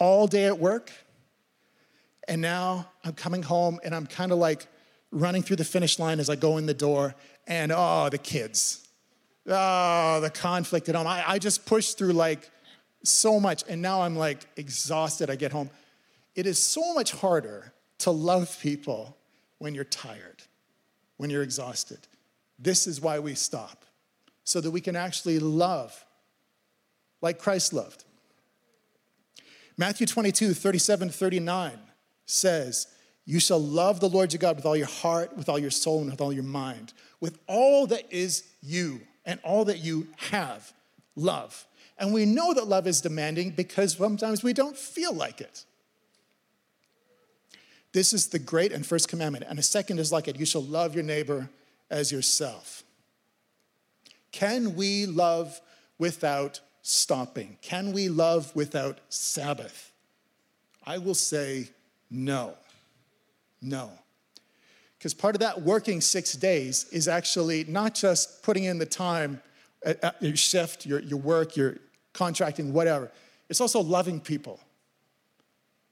all 0.00 0.26
day 0.26 0.46
at 0.46 0.58
work. 0.58 0.90
And 2.26 2.40
now 2.40 2.90
I'm 3.04 3.12
coming 3.12 3.42
home 3.42 3.78
and 3.84 3.94
I'm 3.94 4.06
kind 4.06 4.32
of 4.32 4.38
like 4.38 4.66
running 5.14 5.42
through 5.42 5.56
the 5.56 5.64
finish 5.64 5.98
line 5.98 6.18
as 6.18 6.28
I 6.28 6.36
go 6.36 6.58
in 6.58 6.66
the 6.66 6.74
door, 6.74 7.14
and 7.46 7.72
oh, 7.74 8.08
the 8.10 8.18
kids. 8.18 8.86
Oh, 9.46 10.20
the 10.20 10.30
conflict 10.30 10.88
at 10.88 10.94
home. 10.94 11.06
I, 11.06 11.22
I 11.26 11.38
just 11.38 11.66
pushed 11.66 11.98
through 11.98 12.14
like 12.14 12.50
so 13.04 13.38
much, 13.38 13.64
and 13.68 13.80
now 13.80 14.02
I'm 14.02 14.16
like 14.16 14.46
exhausted. 14.56 15.30
I 15.30 15.36
get 15.36 15.52
home. 15.52 15.70
It 16.34 16.46
is 16.46 16.58
so 16.58 16.94
much 16.94 17.12
harder 17.12 17.72
to 17.98 18.10
love 18.10 18.58
people 18.60 19.16
when 19.58 19.74
you're 19.74 19.84
tired, 19.84 20.42
when 21.16 21.30
you're 21.30 21.42
exhausted. 21.42 21.98
This 22.58 22.86
is 22.86 23.00
why 23.00 23.18
we 23.18 23.34
stop, 23.34 23.84
so 24.44 24.60
that 24.60 24.70
we 24.70 24.80
can 24.80 24.96
actually 24.96 25.38
love 25.38 26.04
like 27.20 27.38
Christ 27.38 27.72
loved. 27.72 28.04
Matthew 29.76 30.06
22, 30.06 30.54
37 30.54 31.10
39 31.10 31.72
says, 32.26 32.86
You 33.24 33.40
shall 33.40 33.60
love 33.60 34.00
the 34.00 34.08
Lord 34.08 34.32
your 34.32 34.38
God 34.38 34.56
with 34.56 34.66
all 34.66 34.76
your 34.76 34.86
heart, 34.86 35.36
with 35.36 35.48
all 35.48 35.58
your 35.58 35.70
soul, 35.70 36.02
and 36.02 36.10
with 36.10 36.20
all 36.20 36.32
your 36.32 36.44
mind, 36.44 36.92
with 37.20 37.38
all 37.48 37.86
that 37.88 38.12
is 38.12 38.44
you 38.62 39.00
and 39.24 39.40
all 39.42 39.64
that 39.64 39.78
you 39.78 40.08
have. 40.16 40.72
Love. 41.16 41.66
And 41.98 42.12
we 42.12 42.24
know 42.24 42.52
that 42.54 42.66
love 42.66 42.86
is 42.86 43.00
demanding 43.00 43.50
because 43.50 43.96
sometimes 43.96 44.42
we 44.42 44.52
don't 44.52 44.76
feel 44.76 45.12
like 45.12 45.40
it. 45.40 45.64
This 47.92 48.12
is 48.12 48.26
the 48.26 48.40
great 48.40 48.72
and 48.72 48.84
first 48.84 49.08
commandment. 49.08 49.44
And 49.48 49.58
a 49.58 49.62
second 49.62 50.00
is 50.00 50.10
like 50.10 50.26
it 50.26 50.36
you 50.36 50.46
shall 50.46 50.64
love 50.64 50.94
your 50.94 51.04
neighbor 51.04 51.48
as 51.90 52.10
yourself. 52.10 52.82
Can 54.32 54.74
we 54.74 55.06
love 55.06 55.60
without 55.96 56.60
stopping? 56.82 57.56
Can 57.62 57.92
we 57.92 58.08
love 58.08 58.54
without 58.56 58.98
Sabbath? 59.08 59.92
I 60.84 60.98
will 60.98 61.14
say 61.14 61.68
no. 62.10 62.54
No. 63.62 63.90
Because 64.98 65.14
part 65.14 65.36
of 65.36 65.40
that 65.40 65.62
working 65.62 66.00
six 66.00 66.32
days 66.32 66.86
is 66.90 67.06
actually 67.06 67.64
not 67.64 67.94
just 67.94 68.42
putting 68.42 68.64
in 68.64 68.78
the 68.78 68.86
time 68.86 69.40
your 70.20 70.36
shift, 70.36 70.86
your, 70.86 71.00
your 71.00 71.18
work, 71.18 71.56
your 71.56 71.78
contracting, 72.12 72.72
whatever. 72.72 73.10
It's 73.48 73.60
also 73.60 73.80
loving 73.80 74.20
people 74.20 74.60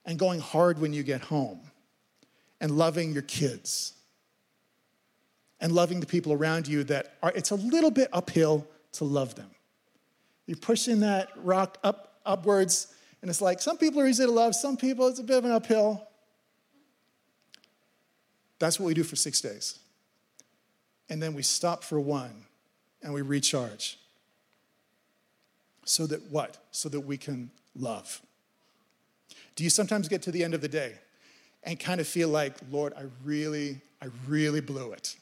and 0.05 0.17
going 0.17 0.39
hard 0.39 0.79
when 0.79 0.93
you 0.93 1.03
get 1.03 1.21
home 1.21 1.61
and 2.59 2.77
loving 2.77 3.13
your 3.13 3.21
kids 3.23 3.93
and 5.59 5.71
loving 5.71 5.99
the 5.99 6.05
people 6.05 6.33
around 6.33 6.67
you 6.67 6.83
that 6.85 7.15
are, 7.21 7.31
it's 7.35 7.51
a 7.51 7.55
little 7.55 7.91
bit 7.91 8.09
uphill 8.11 8.67
to 8.93 9.05
love 9.05 9.35
them. 9.35 9.49
You're 10.45 10.57
pushing 10.57 10.99
that 11.01 11.29
rock 11.37 11.77
up, 11.83 12.17
upwards, 12.25 12.93
and 13.21 13.29
it's 13.29 13.41
like 13.41 13.61
some 13.61 13.77
people 13.77 14.01
are 14.01 14.07
easy 14.07 14.25
to 14.25 14.31
love, 14.31 14.55
some 14.55 14.75
people 14.75 15.07
it's 15.07 15.19
a 15.19 15.23
bit 15.23 15.37
of 15.37 15.45
an 15.45 15.51
uphill. 15.51 16.05
That's 18.59 18.79
what 18.79 18.87
we 18.87 18.93
do 18.93 19.03
for 19.03 19.15
six 19.15 19.41
days. 19.41 19.79
And 21.09 21.21
then 21.21 21.33
we 21.33 21.43
stop 21.43 21.83
for 21.83 21.99
one 21.99 22.45
and 23.03 23.13
we 23.13 23.21
recharge. 23.21 23.99
So 25.85 26.07
that 26.07 26.31
what? 26.31 26.57
So 26.71 26.89
that 26.89 27.01
we 27.01 27.17
can 27.17 27.51
love. 27.75 28.21
Do 29.55 29.63
you 29.63 29.69
sometimes 29.69 30.07
get 30.07 30.21
to 30.23 30.31
the 30.31 30.43
end 30.43 30.53
of 30.53 30.61
the 30.61 30.67
day 30.67 30.93
and 31.63 31.79
kind 31.79 32.01
of 32.01 32.07
feel 32.07 32.29
like, 32.29 32.55
Lord, 32.71 32.93
I 32.97 33.03
really, 33.23 33.81
I 34.01 34.07
really 34.27 34.61
blew 34.61 34.93
it? 34.93 35.15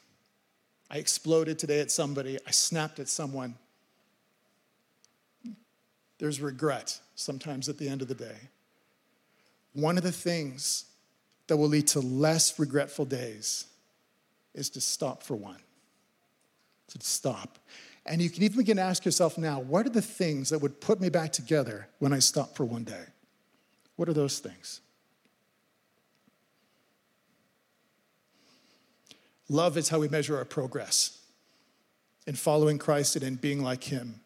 I 0.90 0.98
exploded 0.98 1.58
today 1.58 1.80
at 1.80 1.90
somebody, 1.92 2.38
I 2.46 2.52
snapped 2.52 3.00
at 3.00 3.08
someone. 3.08 3.56
There's 6.20 6.40
regret 6.40 7.00
sometimes 7.16 7.68
at 7.68 7.78
the 7.78 7.90
end 7.90 8.02
of 8.02 8.08
the 8.08 8.16
day. 8.16 8.38
One 9.74 9.98
of 9.98 10.04
the 10.04 10.12
things 10.12 10.86
that 11.48 11.58
will 11.58 11.70
lead 11.70 11.88
to 11.88 12.00
less 12.00 12.60
regretful 12.60 13.06
days 13.06 13.66
is 14.54 14.70
to 14.72 14.82
stop 14.82 15.24
for 15.24 15.36
one. 15.36 15.60
To 16.92 17.06
stop. 17.06 17.58
And 18.06 18.22
you 18.22 18.30
can 18.30 18.44
even 18.44 18.58
begin 18.58 18.78
to 18.78 18.84
ask 18.84 19.06
yourself 19.06 19.38
now 19.38 19.60
what 19.60 19.86
are 19.86 19.92
the 19.92 20.02
things 20.02 20.50
that 20.50 20.60
would 20.60 20.82
put 20.82 21.00
me 21.00 21.10
back 21.10 21.32
together 21.32 21.88
when 22.00 22.12
I 22.14 22.20
stop 22.20 22.56
for 22.56 22.66
one 22.66 22.84
day? 22.84 23.06
What 23.96 24.10
are 24.10 24.14
those 24.14 24.40
things? 24.40 24.82
Love 29.48 29.78
is 29.78 29.90
how 29.90 30.00
we 30.00 30.08
measure 30.08 30.38
our 30.38 30.46
progress 30.46 31.20
in 32.26 32.36
following 32.36 32.78
Christ 32.78 33.16
and 33.16 33.24
in 33.24 33.36
being 33.36 33.62
like 33.62 33.84
Him 33.84 34.22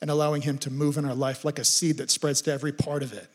and 0.00 0.10
allowing 0.10 0.42
Him 0.42 0.58
to 0.58 0.70
move 0.70 0.98
in 0.98 1.04
our 1.04 1.14
life 1.14 1.44
like 1.44 1.58
a 1.58 1.64
seed 1.64 1.98
that 1.98 2.10
spreads 2.10 2.42
to 2.42 2.52
every 2.52 2.72
part 2.72 3.02
of 3.02 3.12
it. 3.12 3.28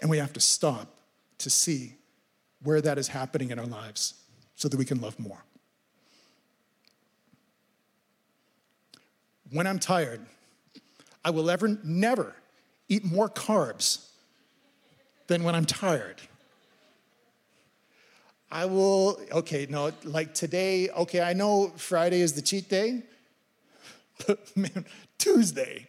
And 0.00 0.08
we 0.08 0.18
have 0.18 0.32
to 0.34 0.40
stop 0.40 0.94
to 1.38 1.50
see 1.50 1.94
where 2.62 2.80
that 2.80 2.98
is 2.98 3.08
happening 3.08 3.50
in 3.50 3.58
our 3.58 3.66
lives 3.66 4.14
so 4.54 4.68
that 4.68 4.76
we 4.76 4.84
can 4.84 5.00
love 5.00 5.18
more. 5.18 5.44
When 9.50 9.66
I'm 9.66 9.78
tired, 9.78 10.20
I 11.24 11.30
will 11.30 11.50
ever, 11.50 11.78
never 11.82 12.34
eat 12.88 13.04
more 13.04 13.28
carbs 13.28 14.08
than 15.26 15.42
when 15.42 15.54
I'm 15.54 15.64
tired. 15.64 16.20
I 18.50 18.64
will, 18.64 19.20
okay, 19.32 19.66
no, 19.68 19.92
like 20.04 20.32
today, 20.32 20.88
okay, 20.90 21.20
I 21.20 21.34
know 21.34 21.68
Friday 21.76 22.20
is 22.20 22.32
the 22.32 22.42
cheat 22.42 22.68
day, 22.68 23.02
but 24.26 24.38
man, 24.56 24.86
Tuesday, 25.18 25.86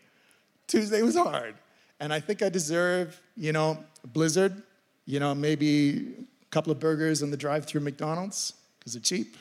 Tuesday 0.67 1.01
was 1.01 1.15
hard. 1.15 1.55
And 2.01 2.13
I 2.13 2.19
think 2.19 2.41
I 2.41 2.49
deserve, 2.49 3.19
you 3.35 3.51
know, 3.51 3.83
Blizzard, 4.05 4.61
you 5.05 5.19
know, 5.19 5.33
maybe 5.33 6.13
a 6.41 6.45
couple 6.49 6.71
of 6.71 6.79
burgers 6.79 7.21
in 7.21 7.31
the 7.31 7.37
drive 7.37 7.65
through 7.65 7.81
McDonald's 7.81 8.53
because 8.77 8.93
they're 8.93 9.01
cheap. 9.01 9.35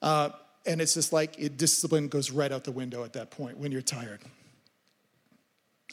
Uh, 0.00 0.30
and 0.68 0.80
it's 0.80 0.94
just 0.94 1.12
like 1.12 1.38
it, 1.38 1.56
discipline 1.56 2.08
goes 2.08 2.30
right 2.30 2.52
out 2.52 2.62
the 2.64 2.72
window 2.72 3.02
at 3.02 3.14
that 3.14 3.30
point 3.30 3.58
when 3.58 3.72
you're 3.72 3.82
tired. 3.82 4.20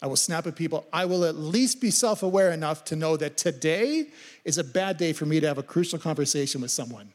I 0.01 0.07
will 0.07 0.17
snap 0.17 0.45
at 0.45 0.55
people. 0.55 0.85
I 0.91 1.05
will 1.05 1.23
at 1.23 1.35
least 1.35 1.79
be 1.79 1.89
self 1.89 2.21
aware 2.21 2.51
enough 2.51 2.83
to 2.85 2.95
know 2.95 3.15
that 3.17 3.37
today 3.37 4.07
is 4.43 4.57
a 4.57 4.63
bad 4.63 4.97
day 4.97 5.13
for 5.13 5.25
me 5.25 5.39
to 5.39 5.47
have 5.47 5.57
a 5.57 5.63
crucial 5.63 5.97
conversation 5.97 6.61
with 6.61 6.71
someone. 6.71 7.13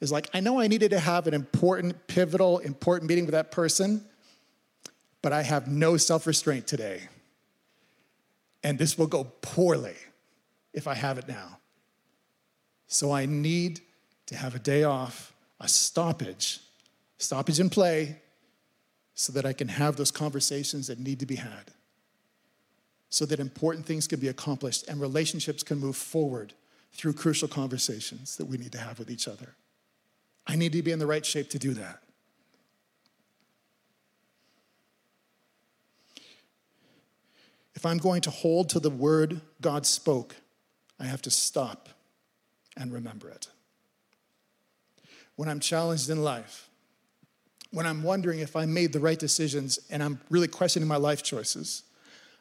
It's 0.00 0.10
like, 0.10 0.28
I 0.34 0.40
know 0.40 0.60
I 0.60 0.66
needed 0.66 0.90
to 0.90 0.98
have 0.98 1.26
an 1.26 1.34
important, 1.34 2.08
pivotal, 2.08 2.58
important 2.58 3.08
meeting 3.08 3.24
with 3.24 3.32
that 3.32 3.52
person, 3.52 4.04
but 5.22 5.32
I 5.32 5.42
have 5.42 5.68
no 5.68 5.96
self 5.96 6.26
restraint 6.26 6.66
today. 6.66 7.02
And 8.64 8.78
this 8.78 8.98
will 8.98 9.06
go 9.06 9.24
poorly 9.42 9.94
if 10.72 10.88
I 10.88 10.94
have 10.94 11.18
it 11.18 11.28
now. 11.28 11.58
So 12.88 13.12
I 13.12 13.26
need 13.26 13.80
to 14.26 14.36
have 14.36 14.54
a 14.54 14.58
day 14.58 14.84
off, 14.84 15.33
a 15.64 15.68
stoppage, 15.68 16.60
stoppage 17.18 17.58
in 17.58 17.70
play, 17.70 18.20
so 19.14 19.32
that 19.32 19.46
I 19.46 19.52
can 19.52 19.68
have 19.68 19.96
those 19.96 20.10
conversations 20.10 20.88
that 20.88 20.98
need 20.98 21.20
to 21.20 21.26
be 21.26 21.36
had 21.36 21.72
so 23.14 23.24
that 23.24 23.38
important 23.38 23.86
things 23.86 24.08
can 24.08 24.18
be 24.18 24.26
accomplished 24.26 24.88
and 24.88 25.00
relationships 25.00 25.62
can 25.62 25.78
move 25.78 25.94
forward 25.94 26.52
through 26.92 27.12
crucial 27.12 27.46
conversations 27.46 28.36
that 28.38 28.46
we 28.46 28.56
need 28.56 28.72
to 28.72 28.78
have 28.78 28.98
with 28.98 29.08
each 29.08 29.28
other. 29.28 29.54
I 30.48 30.56
need 30.56 30.72
to 30.72 30.82
be 30.82 30.90
in 30.90 30.98
the 30.98 31.06
right 31.06 31.24
shape 31.24 31.48
to 31.50 31.58
do 31.60 31.74
that. 31.74 32.02
If 37.76 37.86
I'm 37.86 37.98
going 37.98 38.22
to 38.22 38.30
hold 38.30 38.70
to 38.70 38.80
the 38.80 38.90
word 38.90 39.40
God 39.60 39.86
spoke, 39.86 40.34
I 40.98 41.04
have 41.04 41.22
to 41.22 41.30
stop 41.30 41.88
and 42.76 42.92
remember 42.92 43.30
it. 43.30 43.46
When 45.36 45.48
I'm 45.48 45.60
challenged 45.60 46.10
in 46.10 46.22
life, 46.22 46.68
when 47.70 47.86
I'm 47.86 48.02
wondering 48.02 48.38
if 48.38 48.54
I 48.54 48.66
made 48.66 48.92
the 48.92 49.00
right 49.00 49.18
decisions 49.18 49.78
and 49.90 50.02
I'm 50.02 50.20
really 50.30 50.48
questioning 50.48 50.88
my 50.88 50.96
life 50.96 51.22
choices, 51.22 51.82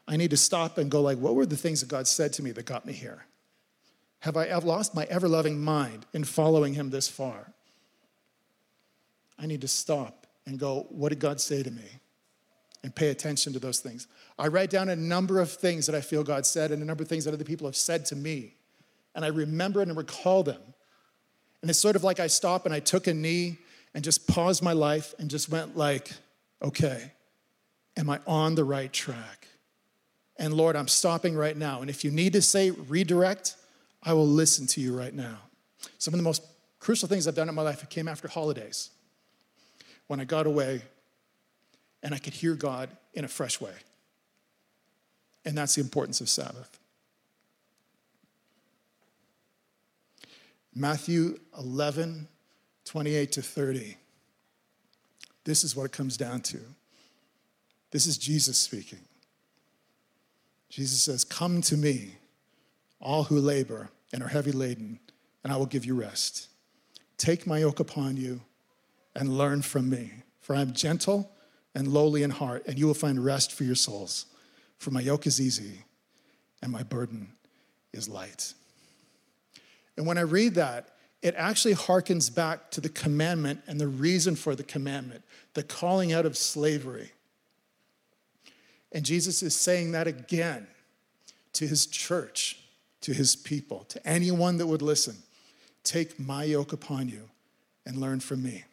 I 0.07 0.17
need 0.17 0.29
to 0.31 0.37
stop 0.37 0.77
and 0.77 0.91
go 0.91 1.01
like, 1.01 1.17
what 1.17 1.35
were 1.35 1.45
the 1.45 1.57
things 1.57 1.79
that 1.81 1.89
God 1.89 2.07
said 2.07 2.33
to 2.33 2.43
me 2.43 2.51
that 2.51 2.65
got 2.65 2.85
me 2.85 2.93
here? 2.93 3.25
Have 4.19 4.37
I 4.37 4.53
lost 4.55 4.95
my 4.95 5.03
ever 5.09 5.27
loving 5.27 5.61
mind 5.61 6.05
in 6.13 6.23
following 6.23 6.73
him 6.73 6.89
this 6.89 7.09
far? 7.09 7.51
I 9.37 9.45
need 9.45 9.61
to 9.61 9.67
stop 9.67 10.27
and 10.45 10.57
go, 10.57 10.87
What 10.89 11.09
did 11.09 11.19
God 11.19 11.41
say 11.41 11.63
to 11.63 11.71
me? 11.71 11.83
And 12.83 12.95
pay 12.95 13.09
attention 13.09 13.53
to 13.53 13.59
those 13.59 13.79
things. 13.79 14.07
I 14.39 14.47
write 14.47 14.69
down 14.69 14.89
a 14.89 14.95
number 14.95 15.39
of 15.39 15.51
things 15.51 15.85
that 15.85 15.95
I 15.95 16.01
feel 16.01 16.23
God 16.23 16.45
said 16.45 16.71
and 16.71 16.81
a 16.81 16.85
number 16.85 17.03
of 17.03 17.09
things 17.09 17.25
that 17.25 17.33
other 17.33 17.43
people 17.43 17.67
have 17.67 17.75
said 17.75 18.05
to 18.07 18.15
me. 18.15 18.55
And 19.15 19.23
I 19.23 19.29
remember 19.29 19.81
and 19.81 19.95
recall 19.95 20.43
them. 20.43 20.61
And 21.63 21.69
it's 21.69 21.79
sort 21.79 21.95
of 21.95 22.03
like 22.03 22.19
I 22.19 22.27
stopped 22.27 22.65
and 22.65 22.73
I 22.73 22.81
took 22.81 23.07
a 23.07 23.13
knee 23.13 23.57
and 23.93 24.03
just 24.03 24.27
paused 24.27 24.61
my 24.61 24.73
life 24.73 25.15
and 25.17 25.29
just 25.29 25.47
went 25.47 25.77
like, 25.77 26.11
okay, 26.61 27.13
am 27.95 28.09
I 28.09 28.19
on 28.27 28.55
the 28.55 28.65
right 28.65 28.91
track? 28.91 29.47
And 30.37 30.53
Lord, 30.53 30.75
I'm 30.75 30.89
stopping 30.89 31.37
right 31.37 31.55
now. 31.55 31.79
And 31.79 31.89
if 31.89 32.03
you 32.03 32.11
need 32.11 32.33
to 32.33 32.41
say 32.41 32.71
redirect, 32.71 33.55
I 34.03 34.11
will 34.11 34.27
listen 34.27 34.67
to 34.67 34.81
you 34.81 34.93
right 34.93 35.13
now. 35.13 35.37
Some 35.99 36.13
of 36.13 36.17
the 36.17 36.23
most 36.23 36.43
crucial 36.79 37.07
things 37.07 37.29
I've 37.29 37.35
done 37.35 37.47
in 37.47 37.55
my 37.55 37.61
life 37.61 37.87
came 37.89 38.09
after 38.09 38.27
holidays 38.27 38.89
when 40.07 40.19
I 40.19 40.25
got 40.25 40.45
away 40.45 40.81
and 42.01 42.13
I 42.13 42.17
could 42.17 42.33
hear 42.33 42.55
God 42.55 42.89
in 43.13 43.23
a 43.23 43.29
fresh 43.29 43.61
way. 43.61 43.75
And 45.45 45.57
that's 45.57 45.75
the 45.75 45.81
importance 45.81 46.19
of 46.19 46.27
Sabbath. 46.27 46.77
Matthew 50.75 51.37
11, 51.57 52.27
28 52.85 53.31
to 53.33 53.41
30. 53.41 53.97
This 55.43 55.63
is 55.63 55.75
what 55.75 55.85
it 55.85 55.91
comes 55.91 56.17
down 56.17 56.41
to. 56.41 56.59
This 57.91 58.07
is 58.07 58.17
Jesus 58.17 58.57
speaking. 58.57 59.01
Jesus 60.69 61.01
says, 61.01 61.23
Come 61.23 61.61
to 61.61 61.77
me, 61.77 62.15
all 62.99 63.23
who 63.25 63.39
labor 63.39 63.89
and 64.11 64.23
are 64.23 64.27
heavy 64.27 64.51
laden, 64.51 64.99
and 65.43 65.53
I 65.53 65.57
will 65.57 65.65
give 65.65 65.85
you 65.85 65.95
rest. 65.95 66.47
Take 67.17 67.45
my 67.45 67.59
yoke 67.59 67.79
upon 67.79 68.17
you 68.17 68.41
and 69.15 69.37
learn 69.37 69.61
from 69.61 69.89
me, 69.89 70.11
for 70.41 70.55
I 70.55 70.61
am 70.61 70.73
gentle 70.73 71.31
and 71.75 71.87
lowly 71.87 72.23
in 72.23 72.29
heart, 72.31 72.63
and 72.67 72.79
you 72.79 72.87
will 72.87 72.93
find 72.93 73.23
rest 73.23 73.51
for 73.51 73.63
your 73.63 73.75
souls. 73.75 74.25
For 74.77 74.91
my 74.91 75.01
yoke 75.01 75.27
is 75.27 75.39
easy 75.39 75.83
and 76.61 76.71
my 76.71 76.83
burden 76.83 77.33
is 77.91 78.09
light. 78.09 78.53
And 79.97 80.05
when 80.05 80.17
I 80.17 80.21
read 80.21 80.55
that, 80.55 80.89
it 81.21 81.35
actually 81.37 81.75
harkens 81.75 82.33
back 82.33 82.69
to 82.71 82.81
the 82.81 82.89
commandment 82.89 83.61
and 83.65 83.79
the 83.79 83.87
reason 83.87 84.35
for 84.35 84.55
the 84.55 84.63
commandment, 84.63 85.23
the 85.53 85.63
calling 85.63 86.11
out 86.11 86.25
of 86.25 86.35
slavery. 86.35 87.11
And 88.91 89.05
Jesus 89.05 89.41
is 89.41 89.55
saying 89.55 89.93
that 89.93 90.05
again 90.05 90.67
to 91.53 91.65
his 91.65 91.85
church, 91.85 92.59
to 93.01 93.13
his 93.13 93.35
people, 93.35 93.85
to 93.85 94.05
anyone 94.07 94.57
that 94.57 94.67
would 94.67 94.81
listen. 94.81 95.15
Take 95.83 96.19
my 96.19 96.43
yoke 96.43 96.73
upon 96.73 97.07
you 97.09 97.29
and 97.85 97.97
learn 97.97 98.19
from 98.19 98.43
me. 98.43 98.65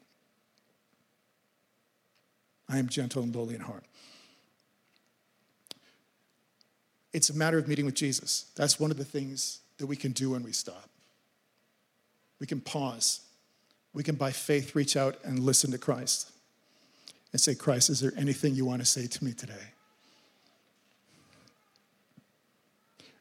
I 2.68 2.78
am 2.78 2.88
gentle 2.88 3.22
and 3.22 3.34
lowly 3.34 3.54
in 3.54 3.60
heart. 3.60 3.84
It's 7.12 7.30
a 7.30 7.34
matter 7.34 7.58
of 7.58 7.66
meeting 7.66 7.86
with 7.86 7.94
Jesus. 7.94 8.50
That's 8.54 8.78
one 8.78 8.90
of 8.90 8.96
the 8.96 9.04
things 9.04 9.60
that 9.78 9.86
we 9.86 9.96
can 9.96 10.12
do 10.12 10.30
when 10.30 10.42
we 10.42 10.52
stop. 10.52 10.89
We 12.40 12.46
can 12.46 12.60
pause. 12.60 13.20
We 13.92 14.02
can, 14.02 14.16
by 14.16 14.32
faith, 14.32 14.74
reach 14.74 14.96
out 14.96 15.16
and 15.22 15.38
listen 15.40 15.70
to 15.72 15.78
Christ 15.78 16.32
and 17.32 17.40
say, 17.40 17.54
Christ, 17.54 17.90
is 17.90 18.00
there 18.00 18.12
anything 18.16 18.54
you 18.54 18.64
want 18.64 18.80
to 18.80 18.86
say 18.86 19.06
to 19.06 19.24
me 19.24 19.32
today? 19.32 19.74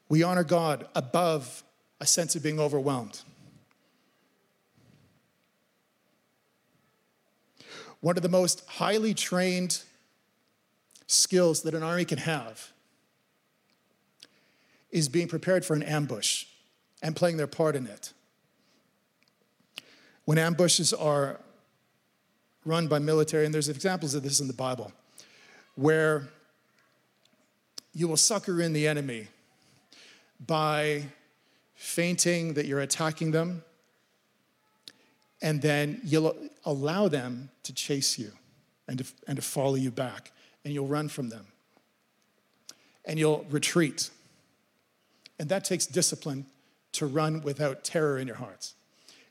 We 0.08 0.23
honor 0.23 0.43
God 0.43 0.88
above 0.95 1.63
a 1.99 2.05
sense 2.05 2.36
of 2.36 2.41
being 2.41 2.60
overwhelmed. 2.60 3.21
One 8.01 8.15
of 8.15 8.23
the 8.23 8.29
most 8.29 8.65
highly 8.67 9.13
trained 9.13 9.84
skills 11.05 11.63
that 11.63 11.73
an 11.73 11.84
army 11.84 12.05
can 12.05 12.19
have 12.19 12.71
is 14.89 15.10
being 15.10 15.27
prepared 15.27 15.65
for 15.65 15.75
an 15.75 15.84
ambush 15.84 16.45
and 17.01 17.15
playing 17.15 17.38
their 17.38 17.47
part 17.47 17.75
in 17.75 17.86
it. 17.86 18.13
When 20.30 20.38
ambushes 20.38 20.94
are 20.94 21.39
run 22.63 22.88
by 22.88 23.00
military, 23.00 23.46
and 23.46 23.52
there's 23.52 23.68
examples 23.68 24.13
of 24.13 24.22
this 24.22 24.39
in 24.39 24.46
the 24.46 24.54
Bible, 24.54 24.92
where 25.74 26.28
you 27.96 28.08
will 28.08 28.15
sucker 28.15 28.62
in 28.62 28.72
the 28.72 28.88
enemy 28.88 29.28
by 30.46 31.06
feinting 31.74 32.54
that 32.54 32.68
you're 32.68 32.82
attacking 32.82 33.32
them 33.32 33.63
and 35.42 35.63
then 35.63 36.00
you'll 36.04 36.36
allow 36.63 37.08
them 37.08 37.50
to 37.63 37.74
chase 37.74 38.20
you 38.20 38.32
and 38.88 39.00
to, 39.00 39.06
and 39.28 39.36
to 39.36 39.42
follow 39.42 39.74
you 39.74 39.89
back, 39.89 40.32
and 40.63 40.76
you'll 40.76 40.86
run 40.86 41.10
from 41.10 41.30
them. 41.30 41.48
And 43.04 43.18
you'll 43.18 43.48
retreat. 43.50 44.12
And 45.39 45.50
that 45.50 45.65
takes 45.65 45.88
discipline 45.88 46.46
to 46.92 47.08
run 47.08 47.42
without 47.42 47.84
terror 47.84 48.20
in 48.20 48.28
your 48.28 48.36
hearts. 48.36 48.76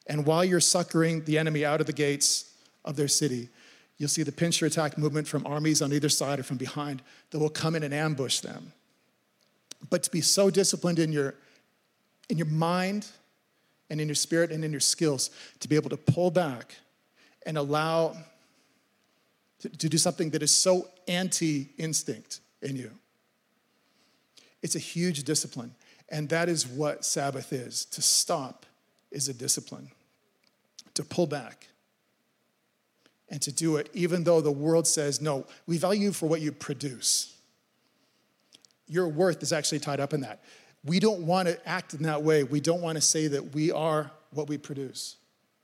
And 0.09 0.25
while 0.25 0.45
you're 0.45 0.61
suckering 0.61 1.25
the 1.25 1.39
enemy 1.39 1.65
out 1.65 1.81
of 1.81 1.87
the 1.87 1.93
gates 1.93 2.53
of 2.85 2.97
their 2.97 3.09
city, 3.09 3.49
you'll 3.99 4.09
see 4.09 4.23
the 4.23 4.33
pincer 4.33 4.67
attack 4.67 4.97
movement 4.97 5.29
from 5.29 5.47
armies 5.47 5.83
on 5.83 5.93
either 5.93 6.09
side 6.09 6.39
or 6.39 6.43
from 6.43 6.57
behind 6.57 7.03
that 7.31 7.39
will 7.39 7.51
come 7.51 7.75
in 7.75 7.83
and 7.83 7.93
ambush 7.93 8.41
them. 8.41 8.73
But 9.91 10.03
to 10.05 10.11
be 10.11 10.21
so 10.21 10.51
disciplined 10.51 10.99
in 10.99 11.13
your, 11.13 11.35
in 12.29 12.39
your 12.39 12.47
mind 12.47 13.07
and 13.91 14.01
in 14.01 14.09
your 14.09 14.15
spirit 14.15 14.51
and 14.51 14.65
in 14.65 14.71
your 14.71 14.81
skills 14.81 15.31
to 15.61 15.69
be 15.69 15.77
able 15.77 15.91
to 15.91 15.97
pull 15.97 16.31
back 16.31 16.75
and 17.47 17.57
allow 17.57 18.17
to, 19.61 19.69
to 19.69 19.89
do 19.89 19.99
something 19.99 20.31
that 20.31 20.43
is 20.43 20.51
so 20.51 20.89
anti 21.07 21.69
instinct 21.79 22.41
in 22.63 22.77
you. 22.77 22.91
It's 24.63 24.77
a 24.77 24.81
huge 24.81 25.25
discipline. 25.25 25.75
And 26.09 26.29
that 26.31 26.49
is 26.49 26.67
what 26.67 27.05
Sabbath 27.05 27.53
is. 27.53 27.85
To 27.87 28.03
stop 28.03 28.67
is 29.11 29.29
a 29.29 29.35
discipline, 29.35 29.91
to 30.99 31.05
pull 31.05 31.29
back 31.29 31.69
and 33.31 33.41
to 33.41 33.53
do 33.53 33.77
it, 33.77 33.89
even 33.95 34.25
though 34.25 34.41
the 34.41 34.51
world 34.51 34.85
says, 34.85 35.21
no, 35.21 35.47
we 35.65 35.79
value 35.79 36.03
you 36.03 36.13
for 36.13 36.29
what 36.29 36.41
you 36.41 36.51
produce. 36.51 37.37
Your 38.89 39.07
worth 39.07 39.41
is 39.43 39.53
actually 39.53 39.79
tied 39.79 40.01
up 40.01 40.13
in 40.13 40.23
that. 40.23 40.43
We 40.85 40.99
don't 40.99 41.21
want 41.21 41.47
to 41.47 41.69
act 41.69 41.95
in 41.95 42.03
that 42.03 42.25
way. 42.25 42.43
We 42.43 42.61
don't 42.61 42.81
want 42.81 42.97
to 42.97 43.01
say 43.01 43.29
that 43.29 43.55
we 43.55 43.71
are 43.71 44.11
what 44.33 44.49
we 44.49 44.59
produce. 44.59 45.17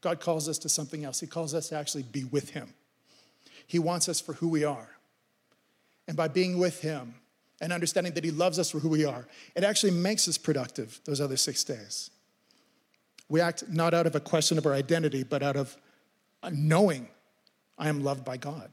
God 0.03 0.21
calls 0.21 0.49
us 0.49 0.59
to 0.59 0.69
something 0.69 1.05
else. 1.05 1.19
He 1.19 1.27
calls 1.27 1.53
us 1.53 1.71
to 1.71 1.77
actually 1.77 2.05
be 2.05 2.25
with 2.25 2.51
Him. 2.51 2.73
He 3.67 3.81
wants 3.81 4.09
us 4.09 4.21
for 4.21 4.35
who 4.35 4.49
we 4.49 4.63
are. 4.63 4.89
And 6.07 6.17
by 6.17 6.29
being 6.29 6.59
with 6.61 6.81
Him 6.81 7.15
and 7.61 7.73
understanding 7.73 8.13
that 8.13 8.23
He 8.23 8.31
loves 8.31 8.61
us 8.61 8.71
for 8.71 8.79
who 8.79 8.91
we 8.91 9.05
are, 9.05 9.27
it 9.57 9.65
actually 9.65 9.93
makes 9.93 10.29
us 10.29 10.39
productive 10.39 11.01
those 11.07 11.21
other 11.21 11.37
six 11.37 11.65
days. 11.65 12.11
We 13.29 13.41
act 13.41 13.65
not 13.69 13.95
out 13.95 14.07
of 14.07 14.15
a 14.15 14.21
question 14.21 14.59
of 14.59 14.67
our 14.67 14.75
identity, 14.75 15.23
but 15.23 15.43
out 15.43 15.57
of 15.57 15.77
knowing 16.53 17.09
I 17.79 17.89
am 17.89 18.03
loved 18.05 18.25
by 18.25 18.37
God. 18.37 18.71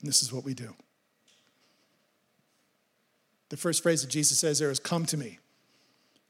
And 0.00 0.08
this 0.08 0.22
is 0.22 0.32
what 0.32 0.44
we 0.44 0.54
do. 0.54 0.74
The 3.50 3.56
first 3.56 3.82
phrase 3.82 4.02
that 4.02 4.10
Jesus 4.10 4.38
says 4.38 4.58
there 4.58 4.70
is, 4.70 4.78
Come 4.78 5.06
to 5.06 5.16
me. 5.16 5.38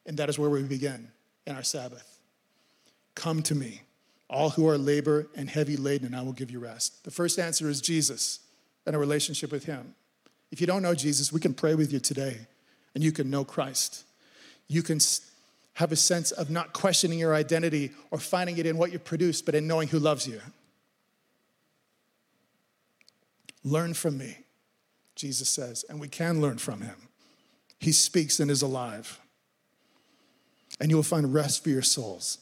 And 0.06 0.18
that 0.18 0.28
is 0.28 0.38
where 0.38 0.50
we 0.50 0.62
begin 0.62 1.08
in 1.46 1.56
our 1.56 1.62
Sabbath. 1.62 2.18
Come 3.14 3.42
to 3.44 3.54
me, 3.54 3.82
all 4.28 4.50
who 4.50 4.68
are 4.68 4.76
labor 4.76 5.28
and 5.34 5.48
heavy 5.48 5.76
laden, 5.76 6.08
and 6.08 6.16
I 6.16 6.22
will 6.22 6.32
give 6.32 6.50
you 6.50 6.58
rest. 6.58 7.04
The 7.04 7.10
first 7.10 7.38
answer 7.38 7.68
is 7.68 7.80
Jesus 7.80 8.40
and 8.86 8.94
a 8.94 8.98
relationship 8.98 9.50
with 9.50 9.64
Him. 9.64 9.94
If 10.50 10.60
you 10.60 10.66
don't 10.66 10.82
know 10.82 10.94
Jesus, 10.94 11.32
we 11.32 11.40
can 11.40 11.54
pray 11.54 11.74
with 11.74 11.92
you 11.92 12.00
today 12.00 12.46
and 12.94 13.02
you 13.02 13.12
can 13.12 13.30
know 13.30 13.44
Christ. 13.44 14.04
You 14.68 14.82
can 14.82 15.00
have 15.74 15.92
a 15.92 15.96
sense 15.96 16.30
of 16.30 16.50
not 16.50 16.72
questioning 16.72 17.18
your 17.18 17.34
identity 17.34 17.90
or 18.10 18.18
finding 18.18 18.58
it 18.58 18.66
in 18.66 18.76
what 18.76 18.92
you 18.92 18.98
produce, 18.98 19.42
but 19.42 19.54
in 19.54 19.66
knowing 19.66 19.88
who 19.88 19.98
loves 19.98 20.26
you. 20.26 20.40
Learn 23.64 23.94
from 23.94 24.18
me. 24.18 24.38
Jesus 25.16 25.48
says, 25.48 25.84
and 25.88 26.00
we 26.00 26.08
can 26.08 26.40
learn 26.40 26.58
from 26.58 26.80
him. 26.80 26.96
He 27.78 27.92
speaks 27.92 28.40
and 28.40 28.50
is 28.50 28.62
alive. 28.62 29.20
And 30.80 30.90
you 30.90 30.96
will 30.96 31.02
find 31.02 31.32
rest 31.32 31.62
for 31.62 31.70
your 31.70 31.82
souls. 31.82 32.38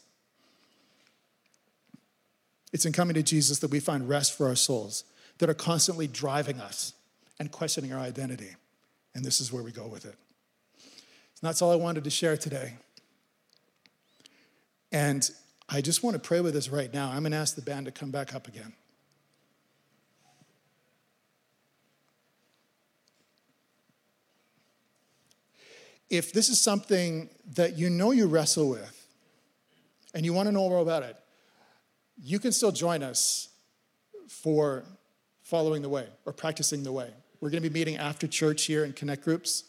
It's 2.73 2.87
in 2.87 2.93
coming 2.93 3.15
to 3.15 3.23
Jesus 3.23 3.59
that 3.59 3.71
we 3.71 3.81
find 3.81 4.09
rest 4.09 4.37
for 4.37 4.49
our 4.49 4.55
souls 4.55 5.05
that 5.39 5.51
are 5.51 5.55
constantly 5.55 6.07
driving 6.07 6.61
us 6.61 6.95
and 7.39 7.51
questioning 7.51 7.93
our 7.93 8.01
identity. 8.01 8.51
And 9.15 9.25
this 9.25 9.41
is 9.41 9.53
where 9.53 9.63
we 9.63 9.73
go 9.73 9.87
with 9.87 10.05
it. 10.05 10.15
And 10.85 11.49
that's 11.49 11.61
all 11.61 11.73
I 11.73 11.77
wanted 11.77 12.05
to 12.05 12.11
share 12.11 12.37
today. 12.37 12.75
And 14.93 15.29
I 15.69 15.81
just 15.81 16.03
want 16.03 16.15
to 16.15 16.21
pray 16.21 16.41
with 16.41 16.55
us 16.55 16.69
right 16.69 16.93
now. 16.93 17.11
I'm 17.11 17.23
going 17.23 17.33
to 17.33 17.39
ask 17.39 17.57
the 17.57 17.63
band 17.63 17.87
to 17.87 17.93
come 17.93 18.11
back 18.11 18.35
up 18.35 18.47
again. 18.47 18.75
if 26.13 26.31
this 26.31 26.51
is 26.51 26.61
something 26.61 27.31
that 27.55 27.79
you 27.79 27.89
know 27.89 28.11
you 28.11 28.27
wrestle 28.27 28.69
with 28.69 29.07
and 30.13 30.27
you 30.27 30.35
want 30.35 30.47
to 30.47 30.53
know 30.53 30.69
more 30.69 30.83
about 30.83 31.03
it, 31.03 31.17
you 32.23 32.39
can 32.39 32.53
still 32.53 32.71
join 32.71 33.03
us 33.03 33.49
for 34.29 34.85
following 35.43 35.81
the 35.81 35.89
way 35.89 36.07
or 36.27 36.35
practicing 36.35 36.83
the 36.83 36.93
way. 36.93 37.09
We're 37.41 37.49
going 37.49 37.63
to 37.63 37.69
be 37.69 37.73
meeting 37.73 37.97
after 37.97 38.27
church 38.27 38.67
here 38.67 38.85
in 38.85 38.93
Connect 38.93 39.25
Groups. 39.25 39.65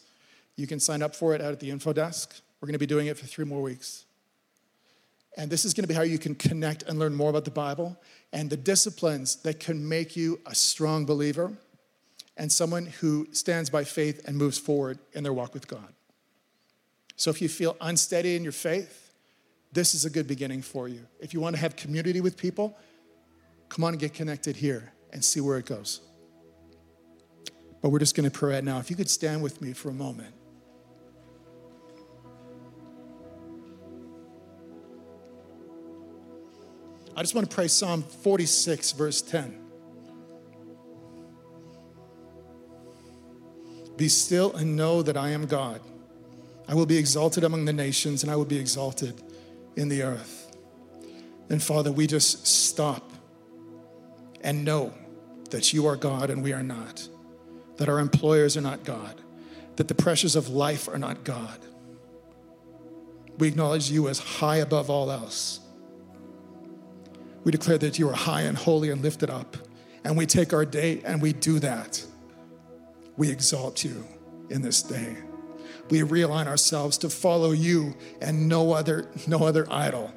You 0.56 0.66
can 0.66 0.78
sign 0.80 1.02
up 1.02 1.16
for 1.16 1.34
it 1.34 1.40
out 1.40 1.52
at 1.52 1.60
the 1.60 1.70
info 1.70 1.94
desk. 1.94 2.38
We're 2.60 2.66
going 2.66 2.74
to 2.74 2.78
be 2.78 2.86
doing 2.86 3.06
it 3.06 3.16
for 3.16 3.24
three 3.24 3.46
more 3.46 3.62
weeks. 3.62 4.04
And 5.36 5.50
this 5.50 5.64
is 5.64 5.74
going 5.74 5.82
to 5.82 5.88
be 5.88 5.94
how 5.94 6.02
you 6.02 6.18
can 6.18 6.34
connect 6.34 6.84
and 6.84 6.98
learn 6.98 7.14
more 7.14 7.30
about 7.30 7.44
the 7.44 7.50
Bible 7.50 8.00
and 8.32 8.48
the 8.48 8.56
disciplines 8.56 9.36
that 9.36 9.58
can 9.58 9.88
make 9.88 10.16
you 10.16 10.40
a 10.46 10.54
strong 10.54 11.04
believer 11.04 11.52
and 12.36 12.50
someone 12.50 12.86
who 12.86 13.26
stands 13.32 13.70
by 13.70 13.84
faith 13.84 14.26
and 14.26 14.36
moves 14.36 14.58
forward 14.58 14.98
in 15.12 15.22
their 15.22 15.32
walk 15.32 15.54
with 15.54 15.66
God. 15.66 15.92
So 17.16 17.30
if 17.30 17.40
you 17.40 17.48
feel 17.48 17.76
unsteady 17.80 18.36
in 18.36 18.42
your 18.42 18.52
faith, 18.52 19.12
this 19.72 19.94
is 19.94 20.04
a 20.04 20.10
good 20.10 20.26
beginning 20.26 20.62
for 20.62 20.88
you. 20.88 21.06
If 21.20 21.34
you 21.34 21.40
want 21.40 21.56
to 21.56 21.60
have 21.60 21.76
community 21.76 22.20
with 22.20 22.36
people, 22.36 22.76
come 23.68 23.84
on 23.84 23.94
and 23.94 24.00
get 24.00 24.14
connected 24.14 24.56
here 24.56 24.92
and 25.12 25.24
see 25.24 25.40
where 25.40 25.58
it 25.58 25.66
goes. 25.66 26.00
But 27.82 27.90
we're 27.90 27.98
just 27.98 28.16
going 28.16 28.28
to 28.28 28.36
pray 28.36 28.54
right 28.54 28.64
now. 28.64 28.78
If 28.78 28.88
you 28.88 28.96
could 28.96 29.10
stand 29.10 29.42
with 29.42 29.60
me 29.60 29.72
for 29.72 29.90
a 29.90 29.92
moment. 29.92 30.34
I 37.16 37.22
just 37.22 37.34
want 37.34 37.48
to 37.48 37.54
pray 37.54 37.68
Psalm 37.68 38.02
46, 38.02 38.92
verse 38.92 39.22
10. 39.22 39.60
Be 43.96 44.08
still 44.08 44.52
and 44.54 44.76
know 44.76 45.02
that 45.02 45.16
I 45.16 45.30
am 45.30 45.46
God. 45.46 45.80
I 46.66 46.74
will 46.74 46.86
be 46.86 46.96
exalted 46.96 47.44
among 47.44 47.66
the 47.66 47.72
nations 47.72 48.22
and 48.22 48.32
I 48.32 48.36
will 48.36 48.44
be 48.44 48.58
exalted 48.58 49.22
in 49.76 49.88
the 49.88 50.02
earth. 50.02 50.56
And 51.48 51.62
Father, 51.62 51.92
we 51.92 52.06
just 52.06 52.46
stop 52.46 53.12
and 54.40 54.64
know 54.64 54.92
that 55.50 55.72
you 55.72 55.86
are 55.86 55.96
God 55.96 56.30
and 56.30 56.42
we 56.42 56.52
are 56.52 56.62
not, 56.62 57.08
that 57.76 57.88
our 57.88 58.00
employers 58.00 58.56
are 58.56 58.60
not 58.62 58.82
God, 58.82 59.20
that 59.76 59.86
the 59.86 59.94
pressures 59.94 60.34
of 60.34 60.48
life 60.48 60.88
are 60.88 60.98
not 60.98 61.22
God. 61.22 61.60
We 63.38 63.48
acknowledge 63.48 63.90
you 63.90 64.08
as 64.08 64.18
high 64.18 64.56
above 64.56 64.90
all 64.90 65.10
else. 65.10 65.60
We 67.44 67.52
declare 67.52 67.78
that 67.78 67.98
you 67.98 68.08
are 68.08 68.14
high 68.14 68.42
and 68.42 68.56
holy 68.56 68.90
and 68.90 69.02
lifted 69.02 69.30
up. 69.30 69.56
And 70.02 70.16
we 70.16 70.26
take 70.26 70.52
our 70.52 70.64
day 70.64 71.00
and 71.04 71.22
we 71.22 71.32
do 71.32 71.58
that. 71.60 72.04
We 73.16 73.30
exalt 73.30 73.84
you 73.84 74.04
in 74.50 74.62
this 74.62 74.82
day. 74.82 75.16
We 75.90 76.00
realign 76.00 76.46
ourselves 76.46 76.98
to 76.98 77.10
follow 77.10 77.52
you 77.52 77.94
and 78.20 78.48
no 78.48 78.72
other, 78.72 79.10
no 79.26 79.44
other 79.44 79.66
idol. 79.70 80.12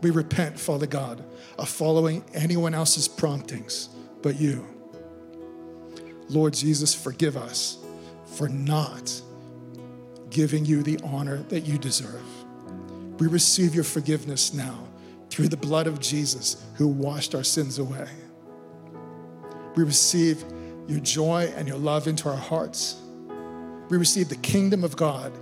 We 0.00 0.10
repent, 0.10 0.58
Father 0.58 0.86
God, 0.86 1.24
of 1.58 1.68
following 1.68 2.24
anyone 2.32 2.74
else's 2.74 3.08
promptings 3.08 3.88
but 4.22 4.38
you. 4.40 4.66
Lord 6.28 6.54
Jesus, 6.54 6.94
forgive 6.94 7.36
us 7.36 7.78
for 8.24 8.48
not 8.48 9.20
giving 10.30 10.64
you 10.64 10.82
the 10.82 10.98
honor 11.04 11.38
that 11.48 11.60
you 11.60 11.78
deserve. 11.78 12.22
We 13.18 13.26
receive 13.26 13.74
your 13.74 13.84
forgiveness 13.84 14.52
now 14.52 14.88
through 15.30 15.48
the 15.48 15.56
blood 15.56 15.86
of 15.86 16.00
Jesus 16.00 16.64
who 16.74 16.88
washed 16.88 17.34
our 17.34 17.44
sins 17.44 17.78
away. 17.78 18.08
We 19.76 19.84
receive 19.84 20.44
your 20.86 21.00
joy 21.00 21.52
and 21.56 21.66
your 21.66 21.78
love 21.78 22.06
into 22.06 22.28
our 22.28 22.36
hearts. 22.36 22.96
We 23.88 23.96
receive 23.96 24.28
the 24.28 24.36
kingdom 24.36 24.84
of 24.84 24.96
God 24.96 25.32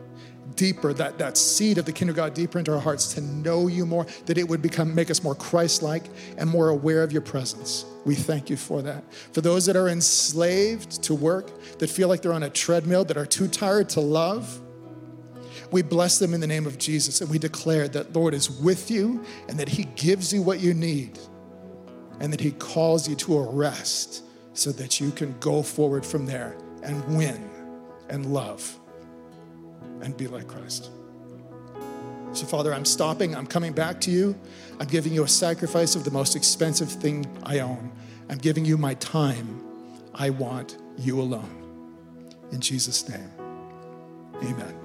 deeper, 0.55 0.93
that, 0.93 1.19
that 1.19 1.39
seed 1.39 1.79
of 1.79 1.87
the 1.87 1.93
kingdom 1.93 2.11
of 2.11 2.17
God 2.17 2.35
deeper 2.35 2.59
into 2.59 2.73
our 2.73 2.81
hearts 2.81 3.15
to 3.15 3.21
know 3.21 3.69
you 3.69 3.87
more, 3.87 4.07
that 4.27 4.37
it 4.37 4.47
would 4.47 4.61
become 4.61 4.95
make 4.95 5.11
us 5.11 5.23
more 5.23 5.35
Christ-like 5.35 6.05
and 6.37 6.49
more 6.49 6.69
aware 6.69 7.03
of 7.03 7.11
your 7.11 7.23
presence. 7.23 7.87
We 8.05 8.15
thank 8.15 8.51
you 8.51 8.57
for 8.57 8.83
that. 8.83 9.03
For 9.33 9.41
those 9.41 9.65
that 9.67 9.77
are 9.77 9.89
enslaved 9.89 11.03
to 11.05 11.15
work, 11.15 11.79
that 11.79 11.89
feel 11.89 12.09
like 12.09 12.21
they're 12.23 12.35
on 12.35 12.43
a 12.43 12.51
treadmill, 12.51 13.05
that 13.07 13.17
are 13.17 13.27
too 13.27 13.49
tired 13.49 13.89
to 13.91 14.01
love, 14.01 14.61
we 15.73 15.83
bless 15.83 16.19
them 16.19 16.35
in 16.35 16.41
the 16.41 16.47
name 16.47 16.67
of 16.67 16.79
Jesus 16.79 17.21
and 17.21 17.31
we 17.31 17.39
declare 17.39 17.89
that 17.89 18.15
Lord 18.15 18.35
is 18.35 18.51
with 18.51 18.91
you 18.91 19.25
and 19.49 19.59
that 19.59 19.69
He 19.69 19.85
gives 19.97 20.33
you 20.33 20.43
what 20.43 20.61
you 20.61 20.75
need 20.75 21.19
and 22.21 22.33
that 22.33 22.41
He 22.41 22.53
calls 22.53 23.09
you 23.09 23.17
to 23.17 23.39
a 23.39 23.51
rest 23.51 24.23
so 24.53 24.71
that 24.73 25.01
you 25.01 25.11
can 25.11 25.35
go 25.41 25.63
forward 25.63 26.05
from 26.05 26.27
there 26.27 26.57
and 26.83 27.17
win 27.17 27.51
and 28.11 28.27
love 28.27 28.79
and 30.03 30.17
be 30.17 30.27
like 30.27 30.47
Christ. 30.47 30.91
So, 32.33 32.47
Father, 32.47 32.73
I'm 32.73 32.85
stopping. 32.85 33.35
I'm 33.35 33.47
coming 33.47 33.73
back 33.73 34.01
to 34.03 34.11
you. 34.11 34.39
I'm 34.81 34.87
giving 34.87 35.13
you 35.13 35.25
a 35.25 35.29
sacrifice 35.29 35.95
of 35.95 36.05
the 36.05 36.11
most 36.11 36.35
expensive 36.35 36.91
thing 36.91 37.27
I 37.43 37.59
own. 37.61 37.93
I'm 38.31 38.39
giving 38.39 38.65
you 38.65 38.79
my 38.79 38.95
time. 38.95 39.63
I 40.15 40.31
want 40.31 40.77
you 40.99 41.21
alone. 41.21 41.59
In 42.51 42.61
Jesus' 42.61 43.09
name, 43.09 43.31
amen. 44.43 44.82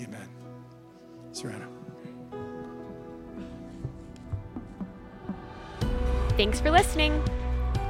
Amen. 0.00 0.28
Serena. 1.32 1.68
Thanks 6.36 6.60
for 6.60 6.70
listening. 6.70 7.22